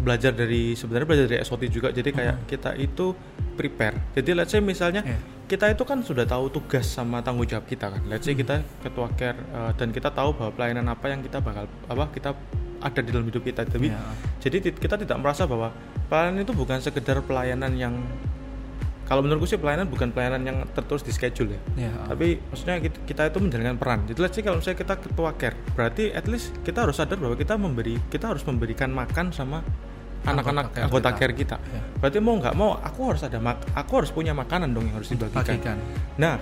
belajar 0.00 0.32
dari 0.32 0.72
sebenarnya 0.72 1.06
belajar 1.06 1.26
dari 1.28 1.40
SOT 1.40 1.62
juga, 1.68 1.88
jadi 1.92 2.08
kayak 2.08 2.36
kita 2.48 2.72
itu 2.74 3.12
prepare. 3.54 4.16
Jadi 4.16 4.30
let's 4.32 4.50
say 4.50 4.58
misalnya 4.58 5.04
Iya. 5.04 5.18
kita 5.44 5.66
itu 5.68 5.82
kan 5.84 6.00
sudah 6.00 6.24
tahu 6.24 6.48
tugas 6.48 6.86
sama 6.86 7.20
tanggung 7.20 7.44
jawab 7.44 7.66
kita 7.66 7.92
kan. 7.92 8.00
Let's 8.08 8.24
say 8.24 8.32
kita 8.32 8.64
ketua 8.80 9.12
care 9.14 9.36
eh, 9.36 9.72
dan 9.76 9.92
kita 9.92 10.08
tahu 10.08 10.32
bahwa 10.32 10.50
pelayanan 10.54 10.88
apa 10.88 11.06
yang 11.06 11.20
kita 11.20 11.38
bakal 11.38 11.68
apa 11.86 12.04
kita 12.10 12.30
ada 12.80 13.00
di 13.04 13.10
dalam 13.12 13.28
hidup 13.28 13.44
kita. 13.44 13.68
Tapi 13.68 13.92
Iya. 13.92 14.00
jadi 14.40 14.56
kita 14.72 14.96
tidak 14.96 15.16
merasa 15.20 15.44
bahwa 15.44 15.68
pelayanan 16.08 16.42
itu 16.42 16.56
bukan 16.56 16.80
sekedar 16.80 17.20
pelayanan 17.20 17.76
yang 17.76 17.94
kalau 19.10 19.26
menurutku 19.26 19.50
sih 19.50 19.58
pelayanan 19.58 19.90
bukan 19.90 20.14
pelayanan 20.14 20.46
yang 20.46 20.62
tertulis 20.70 21.02
di 21.02 21.10
schedule 21.10 21.58
ya. 21.58 21.90
ya 21.90 21.90
Tapi 22.14 22.38
maksudnya 22.46 22.78
kita, 22.78 22.98
kita 23.02 23.22
itu 23.26 23.38
menjalankan 23.42 23.74
peran. 23.74 23.98
Jadi 24.06 24.18
let's 24.22 24.38
say 24.38 24.42
kalau 24.46 24.62
misalnya 24.62 24.78
kita 24.86 24.94
ketua 25.02 25.30
care, 25.34 25.58
berarti 25.74 26.14
at 26.14 26.30
least 26.30 26.54
kita 26.62 26.86
harus 26.86 26.94
sadar 26.94 27.18
bahwa 27.18 27.34
kita 27.34 27.58
memberi 27.58 27.98
kita 28.06 28.30
harus 28.30 28.46
memberikan 28.46 28.94
makan 28.94 29.34
sama 29.34 29.66
anak-anak 30.22 30.70
care 30.70 30.86
anggota 30.86 31.10
kita. 31.10 31.18
care 31.18 31.34
kita. 31.34 31.56
Ya. 31.58 31.82
Berarti 31.98 32.18
mau 32.22 32.38
nggak 32.38 32.54
mau 32.54 32.78
aku 32.78 33.00
harus 33.10 33.22
ada 33.26 33.42
mak 33.42 33.58
aku 33.74 33.92
harus 33.98 34.14
punya 34.14 34.30
makanan 34.30 34.70
dong 34.70 34.86
yang 34.86 35.02
harus 35.02 35.10
dibagikan. 35.10 35.42
bagikan 35.42 35.76
Nah, 36.14 36.38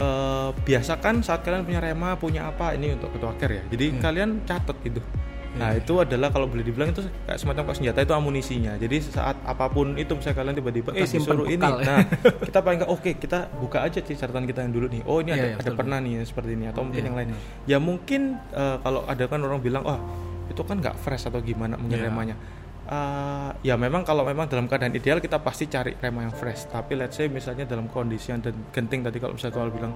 eh, 0.00 0.50
biasakan 0.56 1.20
saat 1.20 1.44
kalian 1.44 1.68
punya 1.68 1.84
rema, 1.84 2.16
punya 2.16 2.48
apa 2.48 2.80
ini 2.80 2.96
untuk 2.96 3.12
ketua 3.12 3.36
care 3.36 3.60
ya. 3.60 3.64
Jadi 3.76 3.86
Iya. 3.92 4.00
kalian 4.00 4.30
catat 4.48 4.78
itu. 4.88 5.04
Nah, 5.50 5.74
itu 5.74 5.98
adalah 5.98 6.30
kalau 6.30 6.46
boleh 6.46 6.62
dibilang 6.62 6.94
itu 6.94 7.02
kayak 7.26 7.34
semacam 7.34 7.62
kayak 7.66 7.78
senjata 7.78 7.98
itu 8.00 8.14
amunisinya. 8.14 8.78
Jadi 8.78 8.96
saat 9.02 9.34
apa 9.42 9.66
pun 9.66 9.98
itu 9.98 10.14
misalnya 10.14 10.36
kalian 10.38 10.54
tiba-tiba 10.54 10.90
eh 10.94 11.02
simpan 11.02 11.34
disuruh 11.34 11.46
ini. 11.48 11.58
ya. 11.58 11.82
Nah, 11.82 11.98
kita 12.46 12.58
paling 12.60 12.78
nggak 12.80 12.92
oke, 12.92 13.10
kita 13.18 13.38
buka 13.58 13.78
aja 13.82 13.98
sih 13.98 14.14
catatan 14.14 14.46
kita 14.46 14.62
yang 14.62 14.70
dulu 14.70 14.86
nih. 14.86 15.02
Oh, 15.04 15.18
ini 15.18 15.30
Iya, 15.30 15.34
ada 15.34 15.42
iya, 15.42 15.54
ada 15.54 15.62
betul, 15.66 15.74
pernah 15.74 15.98
nih 15.98 16.12
seperti 16.22 16.50
ini 16.54 16.64
atau 16.66 16.82
mungkin 16.82 17.02
Iya, 17.02 17.08
yang 17.08 17.16
lain. 17.18 17.28
benar. 17.34 17.66
Ya 17.66 17.78
mungkin 17.78 18.20
eh, 18.52 18.76
kalau 18.78 19.00
ada 19.04 19.24
kan 19.26 19.40
orang 19.40 19.58
bilang, 19.58 19.82
"Oh, 19.82 19.98
itu 20.46 20.62
kan 20.62 20.76
nggak 20.78 20.96
fresh 20.96 21.26
atau 21.26 21.40
gimana 21.40 21.74
mungkin 21.74 21.98
Iya. 21.98 22.06
remanya." 22.06 22.36
Eh, 22.86 23.50
ya 23.64 23.74
memang 23.74 24.02
kalau 24.02 24.22
memang 24.22 24.46
dalam 24.46 24.66
keadaan 24.66 24.90
ideal 24.92 25.18
kita 25.18 25.38
pasti 25.38 25.66
cari 25.66 25.94
rema 25.94 26.24
yang 26.24 26.32
fresh. 26.32 26.66
Tapi 26.66 26.94
let's 26.94 27.14
say 27.14 27.26
misalnya 27.26 27.62
dalam 27.64 27.86
kondisi 27.86 28.30
yang 28.30 28.38
genting 28.70 29.02
tadi 29.02 29.18
kalau 29.18 29.34
misalnya 29.34 29.54
kalau 29.56 29.70
bilang 29.70 29.94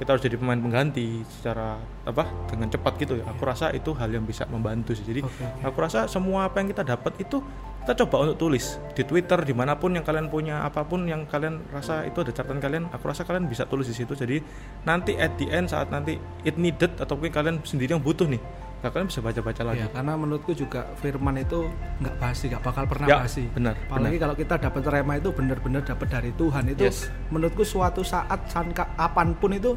kita 0.00 0.16
harus 0.16 0.24
jadi 0.24 0.40
pemain 0.40 0.56
pengganti 0.56 1.20
secara 1.28 1.76
apa 2.08 2.24
dengan 2.48 2.72
cepat 2.72 2.96
gitu 2.96 3.20
ya. 3.20 3.24
Aku 3.36 3.44
rasa 3.44 3.68
itu 3.76 3.92
hal 3.92 4.08
yang 4.08 4.24
bisa 4.24 4.48
membantu 4.48 4.96
sih. 4.96 5.04
Jadi 5.04 5.20
oke. 5.20 5.60
aku 5.60 5.76
rasa 5.76 6.08
semua 6.08 6.48
apa 6.48 6.64
yang 6.64 6.72
kita 6.72 6.88
dapat 6.88 7.20
itu 7.20 7.44
kita 7.84 8.04
coba 8.04 8.28
untuk 8.28 8.48
tulis 8.48 8.80
di 8.96 9.04
Twitter 9.04 9.40
di 9.44 9.52
mana 9.52 9.76
pun 9.76 9.92
yang 9.92 10.00
kalian 10.00 10.32
punya 10.32 10.64
apa 10.64 10.88
pun 10.88 11.04
yang 11.04 11.28
kalian 11.28 11.60
rasa 11.68 12.08
itu 12.08 12.24
ada 12.24 12.32
catatan 12.32 12.64
kalian. 12.64 12.88
Aku 12.96 13.12
rasa 13.12 13.28
kalian 13.28 13.44
bisa 13.44 13.68
tulis 13.68 13.92
di 13.92 13.96
situ. 13.96 14.16
Jadi 14.16 14.40
nanti 14.88 15.20
at 15.20 15.36
the 15.36 15.52
end 15.52 15.68
saat 15.68 15.92
nanti 15.92 16.16
it 16.48 16.56
needed 16.56 16.96
atau 16.96 17.20
mungkin 17.20 17.36
kalian 17.36 17.56
sendiri 17.60 17.92
yang 17.92 18.00
butuh 18.00 18.24
nih, 18.24 18.40
nah, 18.80 18.88
kalian 18.88 19.06
bisa 19.06 19.20
baca-baca 19.20 19.62
lagi. 19.62 19.80
Ya, 19.80 19.88
karena 19.88 20.12
menurutku 20.14 20.52
juga 20.52 20.88
firman 20.96 21.36
itu 21.36 21.68
nggak 22.00 22.16
basi, 22.16 22.48
nggak 22.48 22.62
bakal 22.62 22.84
pernah 22.84 23.06
Ya, 23.06 23.16
basi. 23.20 23.44
benar, 23.46 23.76
Apalagi 23.86 24.16
kalau 24.16 24.34
kita 24.34 24.54
dapat 24.56 24.82
rema 24.82 25.12
itu 25.14 25.30
benar-benar 25.30 25.82
dapat 25.82 26.08
dari 26.08 26.30
Tuhan 26.32 26.64
itu 26.68 26.82
Yes. 26.82 27.08
menurutku 27.28 27.62
suatu 27.62 28.00
saat 28.00 28.48
sangka 28.48 28.88
kapan 28.90 29.32
pun 29.34 29.52
itu 29.52 29.76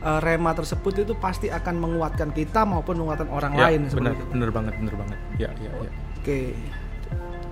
eh, 0.00 0.18
rema 0.18 0.50
tersebut 0.50 0.92
itu 0.98 1.12
pasti 1.14 1.46
akan 1.46 1.76
menguatkan 1.76 2.32
kita 2.32 2.64
maupun 2.64 2.96
menguatkan 2.96 3.28
orang 3.28 3.52
Ya, 3.52 3.68
lain 3.68 3.84
benar, 3.86 4.16
itu. 4.16 4.24
benar 4.28 4.50
banget, 4.50 4.74
benar 4.78 4.94
banget. 4.96 5.18
Ya, 5.36 5.50
ya, 5.56 5.70
ya. 5.70 5.90
Oke. 6.16 6.40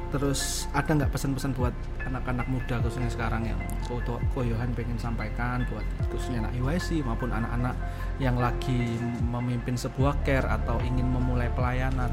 Terus 0.08 0.64
ada 0.72 0.88
nggak 0.88 1.12
pesan-pesan 1.12 1.52
buat 1.52 1.74
anak-anak 2.08 2.48
muda 2.48 2.80
khususnya 2.80 3.12
sekarang 3.12 3.44
yang 3.44 3.60
Ko 3.84 4.00
Ko- 4.08 4.22
Ko 4.32 4.40
Yohan 4.40 4.72
pengen 4.72 4.96
sampaikan 4.96 5.68
buat 5.68 5.84
khususnya 6.08 6.48
anak 6.48 6.56
IYC 6.56 7.04
maupun 7.04 7.28
anak-anak 7.28 7.76
yang 8.16 8.40
lagi 8.40 8.96
memimpin 9.20 9.76
sebuah 9.76 10.16
care 10.24 10.48
atau 10.48 10.80
ingin 10.80 11.04
memulai 11.04 11.52
pelayanan. 11.52 12.08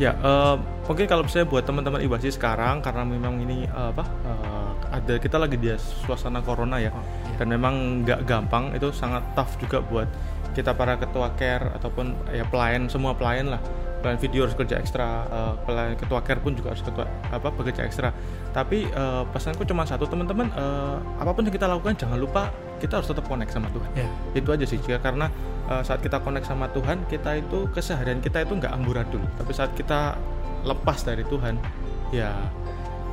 Ya, 0.00 0.16
eh, 0.16 0.56
mungkin 0.88 1.04
kalau 1.04 1.24
misalnya 1.24 1.48
buat 1.52 1.64
teman-teman 1.68 2.00
ibasi 2.00 2.32
sekarang 2.32 2.80
karena 2.80 3.04
memang 3.04 3.40
ini 3.44 3.68
eh, 3.68 3.88
apa 3.92 4.04
eh, 4.24 4.70
ada 4.92 5.14
kita 5.16 5.36
lagi 5.36 5.56
di 5.56 5.68
suasana 6.04 6.40
corona 6.40 6.80
ya, 6.80 6.92
iya. 6.92 7.36
dan 7.40 7.48
memang 7.48 8.04
nggak 8.04 8.24
gampang 8.28 8.72
itu 8.76 8.88
sangat 8.92 9.20
tough 9.36 9.56
juga 9.60 9.84
buat 9.84 10.08
kita 10.52 10.76
para 10.76 11.00
ketua 11.00 11.32
care 11.36 11.64
ataupun 11.76 12.12
ya 12.32 12.44
pelayan 12.48 12.88
semua 12.88 13.16
pelayan 13.16 13.56
lah 13.56 13.60
pelayan 14.02 14.18
video 14.18 14.44
harus 14.44 14.58
kerja 14.58 14.76
ekstra 14.82 15.24
eh, 15.30 15.54
pelayan 15.62 15.94
ketua 15.94 16.20
care 16.26 16.42
pun 16.42 16.58
juga 16.58 16.74
harus 16.74 16.82
ketua 16.82 17.06
apa 17.30 17.48
bekerja 17.54 17.86
ekstra. 17.86 18.10
Tapi 18.50 18.90
eh, 18.90 19.22
pesanku 19.30 19.62
cuma 19.62 19.86
satu 19.86 20.10
teman-teman 20.10 20.50
eh, 20.50 20.96
apa 21.22 21.30
pun 21.30 21.46
yang 21.46 21.54
kita 21.54 21.70
lakukan 21.70 21.94
jangan 21.94 22.18
lupa 22.18 22.50
kita 22.82 22.98
harus 22.98 23.06
tetap 23.06 23.30
connect 23.30 23.54
sama 23.54 23.70
Tuhan. 23.70 23.90
Ya. 23.94 24.10
itu 24.34 24.48
aja 24.50 24.66
sih 24.66 24.82
Jika 24.82 24.98
karena 24.98 25.30
uh, 25.70 25.86
saat 25.86 26.02
kita 26.02 26.18
connect 26.18 26.50
sama 26.50 26.66
Tuhan 26.74 27.06
kita 27.06 27.38
itu 27.38 27.70
keseharian 27.70 28.18
kita 28.18 28.42
itu 28.42 28.58
nggak 28.58 28.74
amburadul. 28.74 29.22
Tapi 29.38 29.52
saat 29.54 29.70
kita 29.78 30.18
lepas 30.66 31.06
dari 31.06 31.22
Tuhan 31.22 31.62
ya 32.10 32.34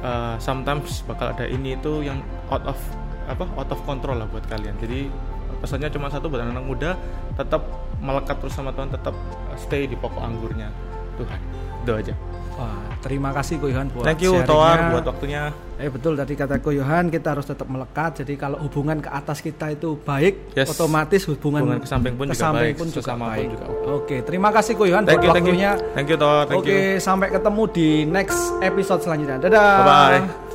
uh, 0.01 0.35
sometimes 0.41 1.05
bakal 1.05 1.29
ada 1.29 1.45
ini 1.45 1.77
itu 1.77 2.01
yang 2.01 2.17
out 2.49 2.65
of 2.65 2.77
apa 3.29 3.45
out 3.61 3.69
of 3.69 3.77
control 3.85 4.17
lah 4.17 4.25
buat 4.25 4.41
kalian. 4.49 4.73
Jadi 4.81 5.05
pesannya 5.61 5.93
cuma 5.93 6.09
satu 6.09 6.33
buat 6.33 6.41
anak-anak 6.41 6.65
muda 6.65 6.91
tetap 7.37 7.61
melekat 7.99 8.35
terus 8.37 8.53
sama 8.53 8.71
Tuhan 8.71 8.89
tetap 8.89 9.13
uh, 9.13 9.55
stay 9.55 9.85
di 9.85 9.93
pokok 9.93 10.19
anggurnya 10.19 10.71
Tuhan 11.15 11.39
itu 11.79 11.93
aja 11.95 12.15
Wah, 12.59 12.75
terima 12.99 13.31
kasih 13.31 13.55
Ko 13.55 13.71
Yohan 13.71 13.87
buat 13.87 14.03
thank 14.03 14.19
you. 14.19 14.35
Toar 14.43 14.91
buat 14.91 15.07
waktunya 15.07 15.47
Eh 15.79 15.87
betul 15.87 16.19
tadi 16.19 16.35
kata 16.35 16.59
Ko 16.59 16.75
Yohan 16.75 17.07
kita 17.07 17.31
harus 17.31 17.47
tetap 17.47 17.71
melekat. 17.71 18.19
Jadi 18.19 18.35
kalau 18.35 18.59
hubungan 18.59 18.99
ke 18.99 19.07
atas 19.07 19.39
kita 19.39 19.71
itu 19.71 19.95
baik, 19.95 20.51
Yes. 20.51 20.67
otomatis 20.67 21.23
hubungan, 21.23 21.63
Hubungan 21.63 21.79
ke 21.79 21.87
samping 21.87 22.19
pun 22.19 22.27
ke 22.27 22.35
juga 22.35 22.43
samping 22.43 22.59
baik, 22.67 22.75
pun 22.75 22.87
juga 22.91 22.99
sesama 22.99 23.23
pun 23.23 23.31
baik. 23.31 23.47
juga 23.47 23.65
Oke, 23.95 24.17
terima 24.27 24.51
kasih 24.51 24.75
Ko 24.75 24.83
Yohan 24.83 25.07
thank 25.07 25.23
buat 25.23 25.23
you 25.23 25.31
thank 25.31 25.47
you 25.47 25.55
waktunya. 25.55 25.71
thank 25.95 26.07
you 26.11 26.17
Toar 26.19 26.43
thank 26.51 26.59
Oke, 26.59 26.67
you 26.67 26.99
sampai 26.99 27.27
ketemu 27.31 27.63
di 27.71 27.87
next 28.03 28.39
episode 28.59 28.99
selanjutnya. 28.99 29.39
Dadah. 29.39 29.71
bye 29.79 29.87
bye 30.19 30.48